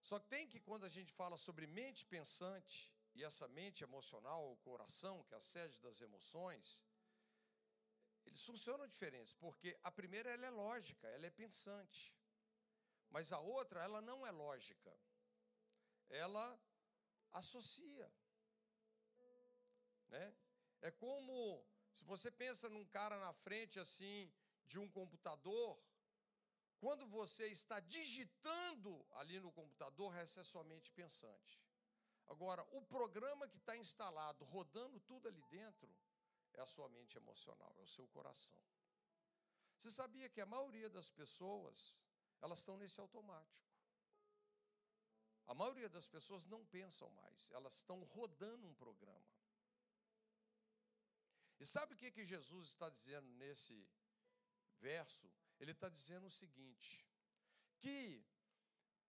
Só 0.00 0.18
que 0.18 0.28
tem 0.28 0.48
que, 0.48 0.60
quando 0.60 0.84
a 0.86 0.88
gente 0.88 1.12
fala 1.12 1.36
sobre 1.36 1.66
mente 1.66 2.04
pensante, 2.06 2.90
e 3.14 3.24
essa 3.24 3.46
mente 3.48 3.82
emocional, 3.82 4.52
o 4.52 4.56
coração, 4.58 5.24
que 5.24 5.34
é 5.34 5.38
a 5.38 5.40
sede 5.40 5.78
das 5.78 6.00
emoções, 6.00 6.84
eles 8.26 8.42
funcionam 8.44 8.86
diferentes, 8.86 9.34
porque 9.34 9.78
a 9.82 9.90
primeira 9.90 10.30
ela 10.30 10.46
é 10.46 10.50
lógica, 10.50 11.06
ela 11.08 11.26
é 11.26 11.30
pensante. 11.30 12.14
Mas 13.10 13.32
a 13.32 13.38
outra, 13.38 13.82
ela 13.82 14.00
não 14.00 14.26
é 14.26 14.30
lógica. 14.30 14.92
Ela 16.08 16.58
associa. 17.32 18.12
Né? 20.08 20.36
É 20.82 20.90
como 20.90 21.64
se 21.92 22.04
você 22.04 22.30
pensa 22.30 22.68
num 22.68 22.84
cara 22.84 23.18
na 23.18 23.32
frente 23.32 23.78
assim 23.78 24.30
de 24.66 24.78
um 24.78 24.88
computador, 24.88 25.80
quando 26.78 27.06
você 27.06 27.46
está 27.48 27.80
digitando 27.80 29.06
ali 29.12 29.40
no 29.40 29.50
computador, 29.50 30.14
essa 30.16 30.40
é 30.40 30.44
sua 30.44 30.64
mente 30.64 30.90
pensante. 30.90 31.62
Agora, 32.26 32.66
o 32.72 32.82
programa 32.82 33.48
que 33.48 33.56
está 33.56 33.76
instalado, 33.76 34.44
rodando 34.44 35.00
tudo 35.00 35.28
ali 35.28 35.42
dentro, 35.44 35.88
é 36.56 36.62
a 36.62 36.66
sua 36.66 36.88
mente 36.88 37.16
emocional, 37.16 37.74
é 37.78 37.82
o 37.82 37.86
seu 37.96 38.06
coração. 38.08 38.58
Você 39.78 39.90
sabia 39.90 40.28
que 40.28 40.40
a 40.40 40.46
maioria 40.46 40.88
das 40.88 41.08
pessoas, 41.10 42.00
elas 42.40 42.60
estão 42.60 42.76
nesse 42.76 42.98
automático. 43.00 43.66
A 45.46 45.54
maioria 45.54 45.88
das 45.88 46.08
pessoas 46.08 46.44
não 46.46 46.64
pensam 46.64 47.08
mais, 47.10 47.50
elas 47.52 47.74
estão 47.76 48.02
rodando 48.04 48.66
um 48.66 48.74
programa. 48.74 49.30
E 51.60 51.64
sabe 51.64 51.94
o 51.94 51.96
que, 51.96 52.10
que 52.10 52.24
Jesus 52.24 52.68
está 52.68 52.88
dizendo 52.90 53.28
nesse 53.34 53.88
verso? 54.78 55.30
Ele 55.60 55.70
está 55.70 55.88
dizendo 55.88 56.26
o 56.26 56.30
seguinte: 56.30 57.06
que 57.78 58.24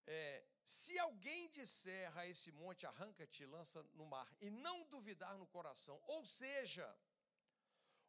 é, 0.05 0.45
se 0.65 0.97
alguém 0.99 1.49
disser 1.49 2.15
a 2.17 2.25
esse 2.27 2.51
monte, 2.51 2.85
arranca-te 2.85 3.43
e 3.43 3.45
lança 3.45 3.81
no 3.93 4.05
mar, 4.05 4.29
e 4.39 4.49
não 4.49 4.85
duvidar 4.85 5.37
no 5.37 5.47
coração, 5.47 6.01
ou 6.07 6.25
seja, 6.25 6.87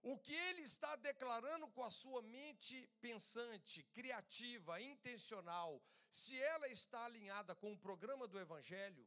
o 0.03 0.17
que 0.19 0.33
ele 0.33 0.63
está 0.63 0.97
declarando 0.97 1.69
com 1.69 1.83
a 1.83 1.91
sua 1.91 2.23
mente 2.23 2.87
pensante, 3.01 3.83
criativa, 3.93 4.81
intencional, 4.81 5.83
se 6.11 6.39
ela 6.39 6.69
está 6.69 7.05
alinhada 7.05 7.55
com 7.55 7.73
o 7.73 7.79
programa 7.79 8.27
do 8.27 8.39
Evangelho, 8.39 9.07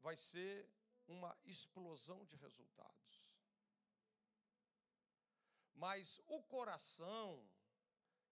vai 0.00 0.16
ser 0.16 0.68
uma 1.06 1.36
explosão 1.44 2.24
de 2.24 2.36
resultados. 2.36 2.96
Mas 5.74 6.20
o 6.26 6.42
coração, 6.42 7.46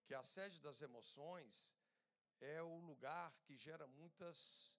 que 0.06 0.14
é 0.14 0.16
a 0.16 0.22
sede 0.22 0.58
das 0.60 0.80
emoções, 0.80 1.74
é 2.40 2.62
o 2.62 2.78
lugar 2.78 3.36
que 3.42 3.56
gera 3.56 3.86
muitas 3.86 4.76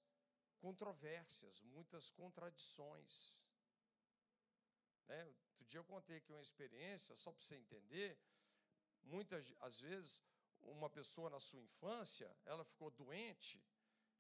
controvérsias, 0.59 1.61
muitas 1.61 2.09
contradições. 2.11 3.44
Né? 5.07 5.23
Outro 5.25 5.65
dia 5.65 5.79
eu 5.79 5.85
contei 5.85 6.17
aqui 6.17 6.31
uma 6.31 6.41
experiência, 6.41 7.15
só 7.15 7.31
para 7.31 7.41
você 7.43 7.55
entender. 7.55 8.17
Muitas, 9.03 9.53
às 9.61 9.79
vezes, 9.79 10.23
uma 10.61 10.89
pessoa 10.89 11.29
na 11.29 11.39
sua 11.39 11.61
infância, 11.61 12.35
ela 12.45 12.63
ficou 12.63 12.89
doente, 12.91 13.63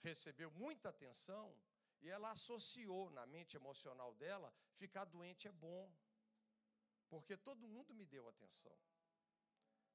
recebeu 0.01 0.51
muita 0.51 0.89
atenção, 0.89 1.55
e 2.01 2.09
ela 2.09 2.31
associou 2.31 3.09
na 3.09 3.25
mente 3.25 3.55
emocional 3.55 4.13
dela, 4.15 4.53
ficar 4.75 5.05
doente 5.05 5.47
é 5.47 5.51
bom, 5.51 5.91
porque 7.09 7.35
todo 7.35 7.67
mundo 7.67 7.93
me 7.93 8.05
deu 8.05 8.27
atenção. 8.27 8.77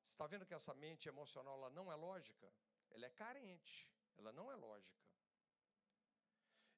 Você 0.02 0.12
está 0.14 0.26
vendo 0.26 0.46
que 0.46 0.54
essa 0.54 0.74
mente 0.74 1.08
emocional 1.08 1.54
ela 1.58 1.70
não 1.70 1.92
é 1.92 1.94
lógica? 1.94 2.52
Ela 2.90 3.06
é 3.06 3.10
carente, 3.10 3.88
ela 4.16 4.32
não 4.32 4.50
é 4.50 4.56
lógica. 4.56 4.98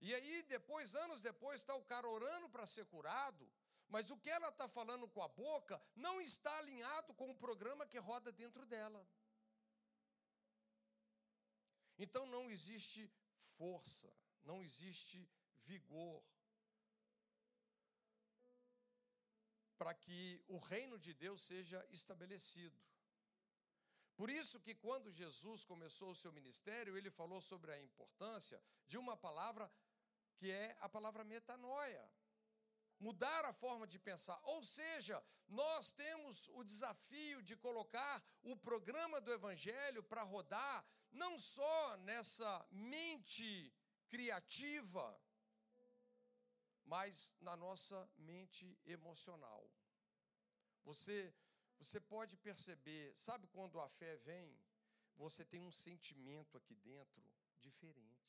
E 0.00 0.12
aí, 0.12 0.42
depois, 0.42 0.94
anos 0.96 1.20
depois, 1.20 1.60
está 1.60 1.74
o 1.76 1.84
cara 1.84 2.08
orando 2.08 2.48
para 2.50 2.66
ser 2.66 2.84
curado, 2.86 3.48
mas 3.92 4.10
o 4.10 4.16
que 4.16 4.30
ela 4.30 4.48
está 4.48 4.66
falando 4.66 5.06
com 5.06 5.22
a 5.22 5.28
boca 5.28 5.80
não 5.94 6.18
está 6.18 6.52
alinhado 6.58 7.12
com 7.12 7.28
o 7.30 7.34
programa 7.44 7.86
que 7.86 7.98
roda 7.98 8.32
dentro 8.32 8.64
dela. 8.64 9.06
Então 11.98 12.24
não 12.34 12.50
existe 12.50 13.02
força, 13.58 14.10
não 14.44 14.62
existe 14.62 15.28
vigor 15.64 16.24
para 19.76 19.92
que 19.92 20.42
o 20.48 20.56
reino 20.56 20.98
de 20.98 21.12
Deus 21.12 21.42
seja 21.42 21.86
estabelecido. 21.90 22.80
Por 24.16 24.30
isso 24.30 24.58
que 24.58 24.74
quando 24.74 25.12
Jesus 25.12 25.66
começou 25.66 26.12
o 26.12 26.20
seu 26.22 26.32
ministério, 26.32 26.96
ele 26.96 27.10
falou 27.10 27.42
sobre 27.42 27.72
a 27.72 27.82
importância 27.82 28.58
de 28.86 28.96
uma 28.96 29.18
palavra 29.18 29.70
que 30.38 30.50
é 30.50 30.78
a 30.80 30.88
palavra 30.88 31.24
metanoia 31.24 32.02
mudar 33.06 33.44
a 33.44 33.52
forma 33.52 33.86
de 33.92 33.98
pensar. 33.98 34.38
Ou 34.54 34.62
seja, 34.62 35.16
nós 35.48 35.92
temos 35.92 36.48
o 36.58 36.62
desafio 36.62 37.42
de 37.42 37.54
colocar 37.56 38.14
o 38.42 38.56
programa 38.68 39.20
do 39.20 39.32
Evangelho 39.32 40.02
para 40.10 40.22
rodar, 40.22 40.84
não 41.10 41.32
só 41.38 41.96
nessa 42.08 42.50
mente 42.70 43.50
criativa, 44.08 45.04
mas 46.84 47.34
na 47.40 47.56
nossa 47.56 47.98
mente 48.16 48.78
emocional. 48.84 49.62
Você, 50.84 51.34
você 51.78 52.00
pode 52.00 52.36
perceber, 52.36 53.14
sabe 53.14 53.46
quando 53.48 53.80
a 53.80 53.88
fé 53.88 54.16
vem? 54.18 54.48
Você 55.16 55.44
tem 55.44 55.60
um 55.60 55.70
sentimento 55.70 56.56
aqui 56.56 56.74
dentro 56.76 57.22
diferente. 57.60 58.22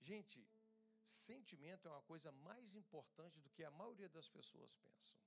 Gente, 0.00 0.44
sentimento 1.04 1.86
é 1.86 1.90
uma 1.90 2.02
coisa 2.02 2.30
mais 2.32 2.74
importante 2.74 3.40
do 3.40 3.50
que 3.50 3.64
a 3.64 3.70
maioria 3.70 4.08
das 4.08 4.28
pessoas 4.28 4.74
pensam. 4.76 5.18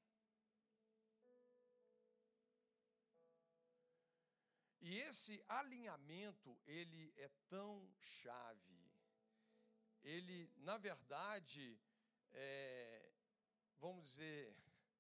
E 4.81 4.97
esse 4.99 5.43
alinhamento, 5.47 6.55
ele 6.67 7.11
é 7.17 7.27
tão 7.49 7.89
chave. 7.99 8.79
Ele, 10.03 10.51
na 10.57 10.77
verdade, 10.77 11.79
é, 12.31 13.11
vamos 13.79 14.03
dizer, 14.03 14.55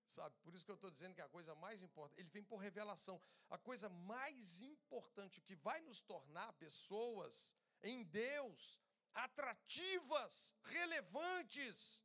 sabe, 0.07 0.35
por 0.41 0.55
isso 0.55 0.65
que 0.65 0.71
eu 0.71 0.75
estou 0.75 0.89
dizendo 0.89 1.13
que 1.13 1.21
a 1.21 1.29
coisa 1.29 1.53
mais 1.53 1.83
importante, 1.83 2.19
ele 2.19 2.29
vem 2.29 2.43
por 2.43 2.57
revelação. 2.57 3.21
A 3.47 3.59
coisa 3.59 3.87
mais 3.87 4.59
importante 4.61 5.39
que 5.39 5.55
vai 5.55 5.79
nos 5.81 6.01
tornar 6.01 6.51
pessoas 6.53 7.55
em 7.83 8.03
Deus 8.05 8.79
atrativas, 9.15 10.53
relevantes. 10.63 12.03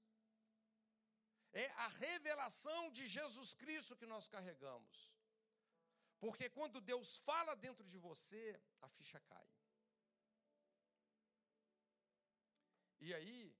É 1.52 1.66
a 1.86 1.88
revelação 1.88 2.90
de 2.92 3.08
Jesus 3.08 3.52
Cristo 3.54 3.96
que 3.96 4.06
nós 4.06 4.28
carregamos. 4.28 5.12
Porque 6.20 6.48
quando 6.48 6.80
Deus 6.80 7.18
fala 7.18 7.56
dentro 7.56 7.86
de 7.88 7.98
você, 7.98 8.60
a 8.80 8.88
ficha 8.88 9.18
cai. 9.20 9.48
E 13.00 13.14
aí, 13.14 13.56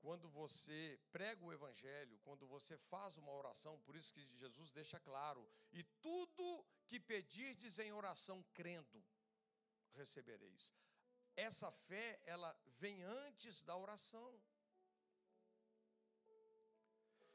quando 0.00 0.28
você 0.28 1.00
prega 1.12 1.42
o 1.44 1.52
Evangelho, 1.52 2.18
quando 2.24 2.46
você 2.46 2.76
faz 2.76 3.16
uma 3.16 3.32
oração, 3.32 3.80
por 3.82 3.96
isso 3.96 4.12
que 4.12 4.26
Jesus 4.36 4.70
deixa 4.72 4.98
claro: 5.00 5.48
e 5.72 5.82
tudo 6.02 6.66
que 6.88 6.98
pedirdes 6.98 7.78
em 7.78 7.92
oração 7.92 8.44
crendo, 8.52 9.02
recebereis 9.92 10.74
essa 11.36 11.70
fé, 11.70 12.20
ela 12.24 12.56
vem 12.78 13.02
antes 13.02 13.62
da 13.62 13.76
oração. 13.76 14.30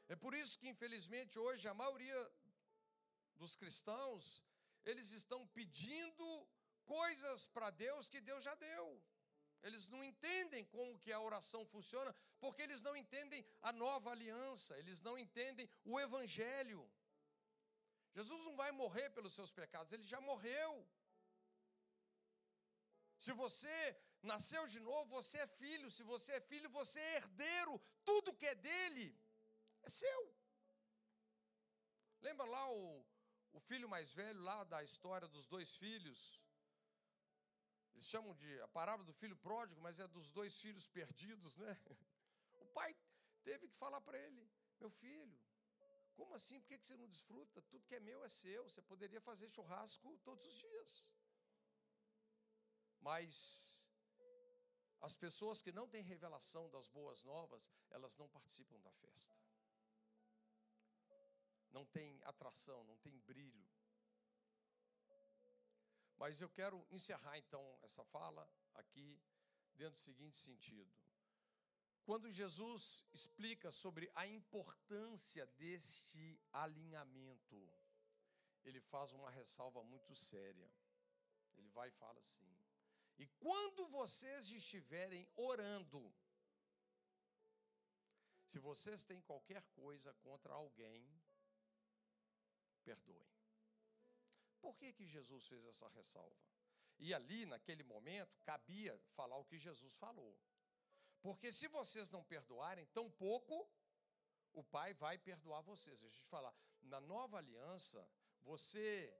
É 0.08 0.16
por 0.16 0.34
isso 0.34 0.58
que, 0.58 0.68
infelizmente, 0.68 1.38
hoje 1.38 1.68
a 1.68 1.74
maioria 1.74 2.20
dos 3.36 3.54
cristãos, 3.56 4.42
eles 4.84 5.12
estão 5.12 5.46
pedindo 5.48 6.26
coisas 6.84 7.46
para 7.46 7.70
Deus 7.70 8.08
que 8.08 8.20
Deus 8.20 8.42
já 8.42 8.54
deu. 8.56 9.02
Eles 9.62 9.86
não 9.88 10.02
entendem 10.02 10.64
como 10.64 10.98
que 10.98 11.12
a 11.12 11.20
oração 11.20 11.64
funciona, 11.66 12.14
porque 12.38 12.62
eles 12.62 12.80
não 12.80 12.96
entendem 12.96 13.44
a 13.60 13.72
nova 13.72 14.10
aliança, 14.10 14.76
eles 14.78 15.00
não 15.02 15.18
entendem 15.18 15.68
o 15.84 16.00
evangelho. 16.00 16.82
Jesus 18.12 18.40
não 18.46 18.56
vai 18.56 18.72
morrer 18.72 19.10
pelos 19.10 19.34
seus 19.34 19.52
pecados, 19.52 19.92
ele 19.92 20.02
já 20.02 20.20
morreu. 20.20 20.72
Se 23.18 23.32
você 23.32 23.74
nasceu 24.22 24.66
de 24.66 24.80
novo, 24.80 25.08
você 25.10 25.38
é 25.38 25.46
filho. 25.46 25.90
Se 25.90 26.02
você 26.02 26.32
é 26.34 26.40
filho, 26.40 26.68
você 26.70 27.00
é 27.00 27.16
herdeiro. 27.16 27.80
Tudo 28.04 28.34
que 28.34 28.46
é 28.46 28.54
dele 28.54 29.18
é 29.82 29.88
seu. 29.88 30.34
Lembra 32.20 32.46
lá 32.46 32.70
o, 32.70 33.04
o 33.52 33.60
filho 33.60 33.88
mais 33.88 34.12
velho, 34.12 34.40
lá 34.40 34.62
da 34.64 34.82
história 34.82 35.26
dos 35.28 35.46
dois 35.46 35.76
filhos? 35.76 36.40
Eles 37.94 38.06
chamam 38.06 38.34
de 38.34 38.60
a 38.60 38.68
parábola 38.68 39.06
do 39.06 39.12
filho 39.12 39.36
pródigo, 39.36 39.80
mas 39.80 39.98
é 39.98 40.06
dos 40.06 40.30
dois 40.30 40.58
filhos 40.60 40.86
perdidos, 40.86 41.56
né? 41.56 41.78
O 42.60 42.66
pai 42.66 42.96
teve 43.42 43.68
que 43.68 43.76
falar 43.76 44.00
para 44.00 44.18
ele: 44.18 44.48
Meu 44.78 44.90
filho, 44.90 45.38
como 46.14 46.34
assim? 46.34 46.60
Por 46.60 46.68
que 46.68 46.78
você 46.78 46.96
não 46.96 47.08
desfruta? 47.08 47.62
Tudo 47.62 47.86
que 47.86 47.96
é 47.96 48.00
meu 48.00 48.22
é 48.22 48.28
seu. 48.28 48.64
Você 48.68 48.82
poderia 48.82 49.20
fazer 49.20 49.48
churrasco 49.48 50.18
todos 50.18 50.44
os 50.46 50.54
dias. 50.54 51.12
Mas 53.00 53.79
as 55.00 55.16
pessoas 55.16 55.62
que 55.62 55.72
não 55.72 55.88
têm 55.88 56.02
revelação 56.02 56.68
das 56.70 56.86
boas 56.88 57.22
novas, 57.24 57.70
elas 57.90 58.16
não 58.16 58.28
participam 58.28 58.78
da 58.80 58.92
festa. 58.92 59.34
Não 61.70 61.86
tem 61.86 62.20
atração, 62.24 62.84
não 62.84 62.96
tem 62.98 63.18
brilho. 63.20 63.68
Mas 66.16 66.40
eu 66.40 66.50
quero 66.50 66.86
encerrar 66.90 67.38
então 67.38 67.78
essa 67.82 68.04
fala 68.04 68.46
aqui 68.74 69.18
dentro 69.74 69.94
do 69.94 70.00
seguinte 70.00 70.36
sentido. 70.36 70.92
Quando 72.04 72.30
Jesus 72.30 73.06
explica 73.12 73.70
sobre 73.70 74.10
a 74.14 74.26
importância 74.26 75.46
deste 75.46 76.38
alinhamento, 76.52 77.72
ele 78.64 78.80
faz 78.80 79.12
uma 79.12 79.30
ressalva 79.30 79.82
muito 79.82 80.14
séria. 80.14 80.70
Ele 81.56 81.68
vai 81.68 81.88
e 81.88 81.92
fala 81.92 82.18
assim: 82.20 82.59
E 83.22 83.26
quando 83.44 83.86
vocês 83.88 84.50
estiverem 84.50 85.28
orando, 85.36 86.02
se 88.46 88.58
vocês 88.58 89.04
têm 89.04 89.20
qualquer 89.20 89.62
coisa 89.74 90.14
contra 90.26 90.54
alguém, 90.54 91.06
perdoem. 92.82 93.30
Por 94.58 94.74
que, 94.78 94.94
que 94.94 95.06
Jesus 95.06 95.46
fez 95.46 95.66
essa 95.66 95.86
ressalva? 95.90 96.34
E 96.98 97.12
ali, 97.12 97.44
naquele 97.44 97.82
momento, 97.82 98.40
cabia 98.40 98.98
falar 99.18 99.36
o 99.36 99.44
que 99.44 99.58
Jesus 99.58 99.94
falou. 99.96 100.34
Porque 101.20 101.52
se 101.52 101.68
vocês 101.68 102.08
não 102.08 102.24
perdoarem, 102.24 102.86
tampouco 102.86 103.70
o 104.54 104.64
Pai 104.64 104.94
vai 104.94 105.18
perdoar 105.18 105.60
vocês. 105.60 106.00
Deixa 106.00 106.16
eu 106.16 106.22
te 106.22 106.28
falar, 106.28 106.54
na 106.80 107.00
nova 107.02 107.36
aliança, 107.36 108.10
você 108.40 109.14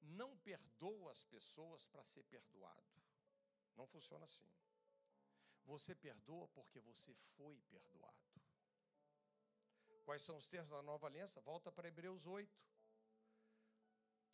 não 0.00 0.36
perdoa 0.38 1.12
as 1.12 1.24
pessoas 1.24 1.86
para 1.86 2.04
ser 2.04 2.24
perdoado. 2.24 3.03
Não 3.76 3.86
funciona 3.86 4.24
assim. 4.24 4.48
Você 5.64 5.94
perdoa 5.94 6.46
porque 6.48 6.80
você 6.80 7.14
foi 7.36 7.60
perdoado. 7.62 8.24
Quais 10.04 10.22
são 10.22 10.36
os 10.36 10.48
termos 10.48 10.70
da 10.70 10.82
nova 10.82 11.06
aliança? 11.06 11.40
Volta 11.40 11.72
para 11.72 11.88
Hebreus 11.88 12.26
8. 12.26 12.62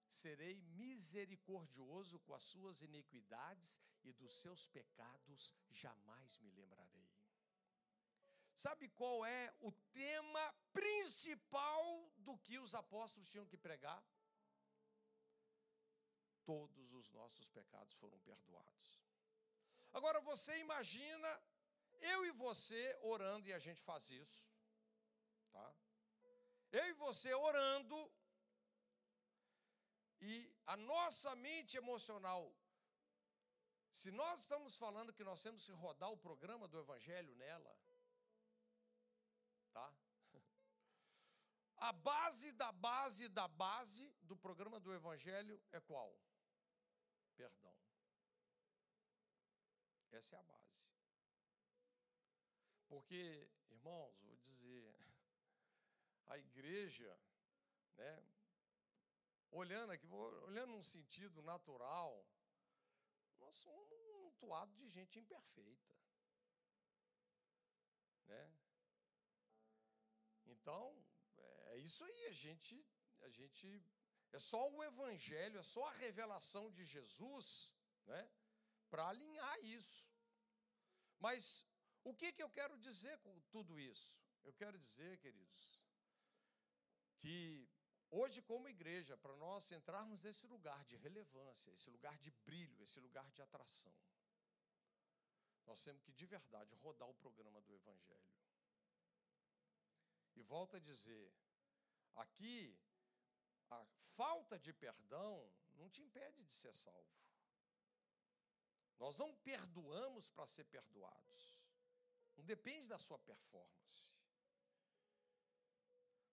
Serei 0.09 0.61
misericordioso 0.63 2.19
com 2.21 2.35
as 2.35 2.43
suas 2.43 2.83
iniquidades 2.83 3.81
e 4.03 4.13
dos 4.13 4.35
seus 4.35 4.67
pecados 4.67 5.55
jamais 5.71 6.39
me 6.39 6.51
lembrarei. 6.51 7.09
Sabe 8.57 8.89
qual 8.89 9.25
é 9.25 9.55
o 9.61 9.73
tema 9.93 10.55
principal 10.73 12.13
do 12.19 12.37
que 12.39 12.59
os 12.59 12.75
apóstolos 12.75 13.31
tinham 13.31 13.47
que 13.47 13.57
pregar? 13.57 14.05
Todos 16.45 16.93
os 16.93 17.09
nossos 17.11 17.47
pecados 17.49 17.95
foram 17.95 18.19
perdoados. 18.19 19.01
Agora 19.93 20.21
você 20.21 20.59
imagina 20.59 21.29
eu 22.01 22.25
e 22.25 22.31
você 22.31 22.99
orando, 23.03 23.49
e 23.49 23.53
a 23.53 23.59
gente 23.59 23.81
faz 23.83 24.11
isso, 24.11 24.49
tá? 25.51 25.75
Eu 26.73 26.87
e 26.89 26.93
você 26.95 27.35
orando, 27.35 27.99
e 30.21 30.53
a 30.67 30.77
nossa 30.77 31.35
mente 31.35 31.77
emocional, 31.77 32.55
se 33.91 34.11
nós 34.11 34.41
estamos 34.41 34.77
falando 34.77 35.13
que 35.13 35.25
nós 35.25 35.43
temos 35.43 35.65
que 35.67 35.73
rodar 35.73 36.11
o 36.11 36.17
programa 36.17 36.69
do 36.69 36.79
Evangelho 36.79 37.35
nela, 37.35 37.77
tá? 39.73 39.93
A 41.77 41.93
base 41.93 42.53
da 42.53 42.71
base 42.71 43.29
da 43.29 43.49
base 43.49 44.15
do 44.23 44.37
programa 44.37 44.79
do 44.79 44.93
Evangelho 44.93 45.61
é 45.73 45.81
qual? 45.81 46.15
Perdão. 47.37 47.80
Essa 50.13 50.37
é 50.37 50.39
a 50.39 50.43
base. 50.43 50.61
Porque, 52.89 53.49
irmãos, 53.69 54.19
vou 54.23 54.37
dizer, 54.39 54.95
a 56.27 56.39
igreja, 56.39 57.19
né, 57.97 58.25
olhando 59.51 59.93
aqui, 59.93 60.07
olhando 60.09 60.73
num 60.73 60.83
sentido 60.83 61.43
natural, 61.43 62.27
nós 63.39 63.57
somos 63.57 63.91
um 63.93 64.31
toado 64.33 64.73
de 64.75 64.89
gente 64.89 65.19
imperfeita. 65.19 65.97
Né? 68.27 68.55
Então, 70.47 70.85
é 71.73 71.79
isso 71.79 72.05
aí, 72.05 72.27
a 72.27 72.33
gente, 72.33 72.85
a 73.21 73.29
gente 73.29 73.85
é 74.33 74.39
só 74.39 74.69
o 74.71 74.83
evangelho, 74.85 75.59
é 75.59 75.63
só 75.63 75.87
a 75.87 75.93
revelação 75.93 76.71
de 76.71 76.85
Jesus, 76.85 77.73
né, 78.07 78.31
para 78.91 79.09
alinhar 79.09 79.57
isso. 79.61 80.09
Mas 81.19 81.65
o 82.03 82.15
que 82.15 82.33
que 82.33 82.43
eu 82.43 82.51
quero 82.51 82.77
dizer 82.79 83.19
com 83.19 83.39
tudo 83.55 83.79
isso? 83.79 84.19
Eu 84.43 84.53
quero 84.55 84.79
dizer, 84.79 85.19
queridos, 85.19 85.63
que 87.19 87.69
Hoje, 88.13 88.43
como 88.43 88.69
igreja, 88.69 89.17
para 89.17 89.37
nós 89.37 89.71
entrarmos 89.71 90.25
nesse 90.25 90.45
lugar 90.45 90.85
de 90.85 90.97
relevância, 90.97 91.71
esse 91.71 91.89
lugar 91.91 92.19
de 92.19 92.31
brilho, 92.45 92.83
esse 92.83 92.99
lugar 92.99 93.31
de 93.31 93.41
atração, 93.41 93.95
nós 95.65 95.85
temos 95.85 96.03
que 96.03 96.11
de 96.11 96.27
verdade 96.27 96.75
rodar 96.75 97.09
o 97.09 97.15
programa 97.15 97.61
do 97.61 97.73
Evangelho. 97.73 98.35
E 100.35 100.43
volto 100.43 100.77
a 100.77 100.81
dizer, 100.81 101.33
aqui, 102.17 102.77
a 103.71 103.85
falta 104.17 104.59
de 104.59 104.73
perdão 104.73 105.49
não 105.75 105.89
te 105.89 106.03
impede 106.03 106.43
de 106.43 106.53
ser 106.53 106.75
salvo. 106.75 107.15
Nós 109.01 109.17
não 109.17 109.35
perdoamos 109.35 110.29
para 110.29 110.47
ser 110.47 110.65
perdoados. 110.65 111.59
Não 112.37 112.45
depende 112.45 112.87
da 112.87 112.99
sua 112.99 113.19
performance 113.19 114.21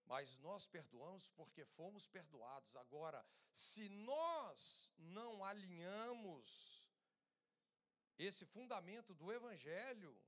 mas 0.08 0.38
nós 0.38 0.66
perdoamos 0.66 1.28
porque 1.28 1.64
fomos 1.66 2.06
perdoados. 2.06 2.74
Agora, 2.76 3.24
se 3.52 3.90
nós 3.90 4.90
não 4.96 5.44
alinhamos 5.44 6.90
esse 8.18 8.46
fundamento 8.46 9.14
do 9.14 9.30
Evangelho 9.30 10.18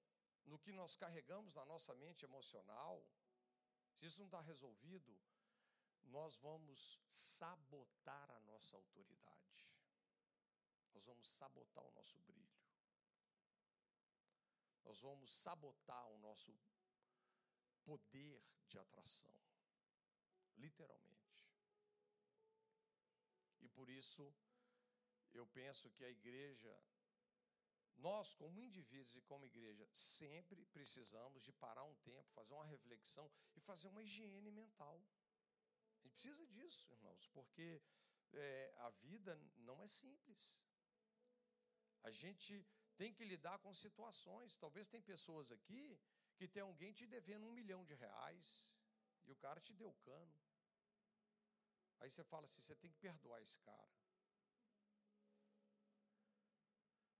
no 0.44 0.58
que 0.58 0.70
nós 0.70 0.96
carregamos 0.96 1.54
na 1.54 1.64
nossa 1.64 1.94
mente 1.94 2.26
emocional, 2.26 3.02
se 3.94 4.04
isso 4.04 4.18
não 4.18 4.26
está 4.26 4.42
resolvido, 4.42 5.18
nós 6.02 6.36
vamos 6.36 7.00
sabotar 7.08 8.30
a 8.32 8.40
nossa 8.40 8.76
autoridade, 8.76 9.39
nós 11.00 11.06
vamos 11.06 11.28
sabotar 11.30 11.84
o 11.84 11.92
nosso 11.92 12.18
brilho, 12.20 12.60
nós 14.84 15.00
vamos 15.00 15.32
sabotar 15.32 16.08
o 16.10 16.18
nosso 16.18 16.54
poder 17.84 18.42
de 18.68 18.78
atração 18.78 19.34
literalmente. 20.56 21.48
E 23.60 23.68
por 23.68 23.88
isso, 23.88 24.34
eu 25.32 25.46
penso 25.46 25.90
que 25.90 26.04
a 26.04 26.10
igreja, 26.10 26.72
nós 27.96 28.34
como 28.34 28.60
indivíduos 28.60 29.14
e 29.14 29.22
como 29.22 29.46
igreja, 29.46 29.88
sempre 29.92 30.64
precisamos 30.66 31.42
de 31.42 31.52
parar 31.52 31.84
um 31.84 31.94
tempo, 31.96 32.30
fazer 32.32 32.54
uma 32.54 32.66
reflexão 32.66 33.30
e 33.56 33.60
fazer 33.60 33.88
uma 33.88 34.02
higiene 34.02 34.50
mental. 34.50 35.02
A 35.98 36.02
gente 36.02 36.14
precisa 36.14 36.46
disso, 36.46 36.92
irmãos, 36.92 37.26
porque 37.28 37.82
é, 38.32 38.74
a 38.78 38.90
vida 38.90 39.36
não 39.58 39.82
é 39.82 39.88
simples. 39.88 40.60
A 42.02 42.10
gente 42.10 42.64
tem 42.96 43.12
que 43.12 43.24
lidar 43.24 43.58
com 43.58 43.72
situações. 43.74 44.56
Talvez 44.56 44.86
tem 44.88 45.00
pessoas 45.00 45.50
aqui 45.56 45.98
que 46.36 46.48
tem 46.48 46.62
alguém 46.62 46.92
te 46.92 47.06
devendo 47.06 47.46
um 47.46 47.52
milhão 47.60 47.84
de 47.84 47.94
reais 47.94 48.46
e 49.26 49.32
o 49.32 49.36
cara 49.36 49.60
te 49.60 49.72
deu 49.72 49.92
cano. 50.08 50.36
Aí 52.00 52.10
você 52.10 52.24
fala 52.24 52.46
assim: 52.46 52.62
você 52.62 52.76
tem 52.76 52.90
que 52.90 52.98
perdoar 52.98 53.40
esse 53.42 53.58
cara. 53.60 53.90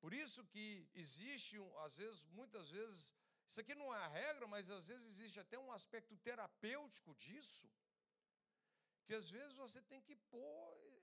Por 0.01 0.15
isso 0.15 0.43
que 0.53 0.89
existe, 0.95 1.59
às 1.85 1.97
vezes, 1.99 2.25
muitas 2.39 2.71
vezes, 2.71 3.15
isso 3.47 3.61
aqui 3.61 3.75
não 3.75 3.95
é 3.95 3.99
a 3.99 4.09
regra, 4.09 4.47
mas 4.47 4.71
às 4.71 4.87
vezes 4.89 5.07
existe 5.09 5.39
até 5.39 5.59
um 5.59 5.73
aspecto 5.73 6.17
terapêutico 6.17 7.15
disso, 7.17 7.71
que 9.05 9.13
às 9.13 9.29
vezes 9.29 9.55
você 9.57 9.83
tem 9.83 10.01
que 10.01 10.17
pôr 10.17 11.00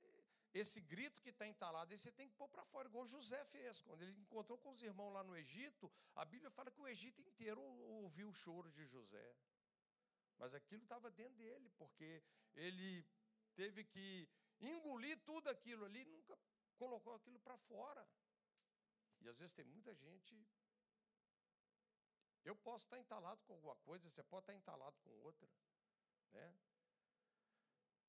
esse 0.53 0.79
grito 0.81 1.21
que 1.21 1.29
está 1.29 1.45
entalado, 1.45 1.97
você 1.97 2.11
tem 2.11 2.27
que 2.27 2.35
pôr 2.35 2.47
para 2.49 2.65
fora, 2.65 2.87
igual 2.87 3.05
José 3.05 3.43
fez. 3.45 3.81
Quando 3.81 4.01
ele 4.01 4.19
encontrou 4.19 4.57
com 4.57 4.71
os 4.71 4.81
irmãos 4.81 5.11
lá 5.11 5.23
no 5.23 5.35
Egito, 5.35 5.91
a 6.15 6.25
Bíblia 6.25 6.49
fala 6.49 6.71
que 6.71 6.81
o 6.81 6.87
Egito 6.87 7.21
inteiro 7.21 7.61
ouviu 7.61 8.29
o 8.29 8.33
choro 8.33 8.71
de 8.71 8.85
José. 8.85 9.35
Mas 10.37 10.53
aquilo 10.53 10.83
estava 10.83 11.11
dentro 11.11 11.35
dele, 11.35 11.69
porque 11.77 12.23
ele 12.55 13.05
teve 13.55 13.83
que 13.83 14.29
engolir 14.59 15.19
tudo 15.25 15.49
aquilo 15.49 15.85
ali, 15.85 16.05
nunca 16.05 16.37
colocou 16.77 17.13
aquilo 17.13 17.39
para 17.39 17.57
fora. 17.57 18.07
E 19.21 19.27
às 19.27 19.39
vezes 19.39 19.53
tem 19.53 19.65
muita 19.65 19.93
gente. 19.95 20.47
Eu 22.43 22.55
posso 22.55 22.85
estar 22.85 22.97
entalado 22.97 23.43
com 23.43 23.53
alguma 23.53 23.75
coisa, 23.77 24.09
você 24.09 24.23
pode 24.23 24.43
estar 24.43 24.53
entalado 24.53 24.97
com 24.99 25.09
outra, 25.23 25.49
né? 26.31 26.55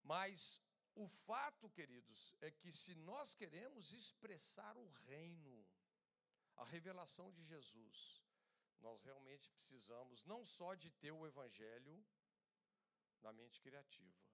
Mas 0.03 0.62
o 1.03 1.09
fato, 1.27 1.71
queridos, 1.71 2.35
é 2.41 2.51
que 2.51 2.71
se 2.73 2.95
nós 2.95 3.35
queremos 3.35 3.93
expressar 3.93 4.77
o 4.77 4.89
reino, 5.11 5.67
a 6.57 6.65
revelação 6.65 7.31
de 7.33 7.45
Jesus, 7.45 8.23
nós 8.81 9.03
realmente 9.03 9.51
precisamos 9.51 10.25
não 10.25 10.45
só 10.45 10.75
de 10.75 10.91
ter 10.91 11.13
o 11.13 11.27
evangelho 11.27 11.97
na 13.21 13.33
mente 13.33 13.61
criativa, 13.61 14.29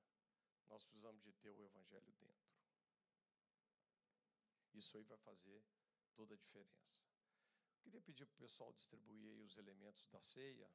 nós 0.69 0.85
precisamos 0.85 1.23
de 1.23 1.33
ter 1.35 1.51
o 1.51 1.63
Evangelho 1.63 2.13
dentro. 2.15 2.55
Isso 4.73 4.97
aí 4.97 5.05
vai 5.05 5.19
fazer 5.19 5.63
toda 6.15 6.35
a 6.35 6.37
diferença. 6.37 7.05
Queria 7.81 8.01
pedir 8.01 8.27
para 8.27 8.35
o 8.35 8.39
pessoal 8.39 8.73
distribuir 8.73 9.31
aí 9.31 9.43
os 9.43 9.57
elementos 9.57 10.09
da 10.09 10.21
ceia. 10.21 10.71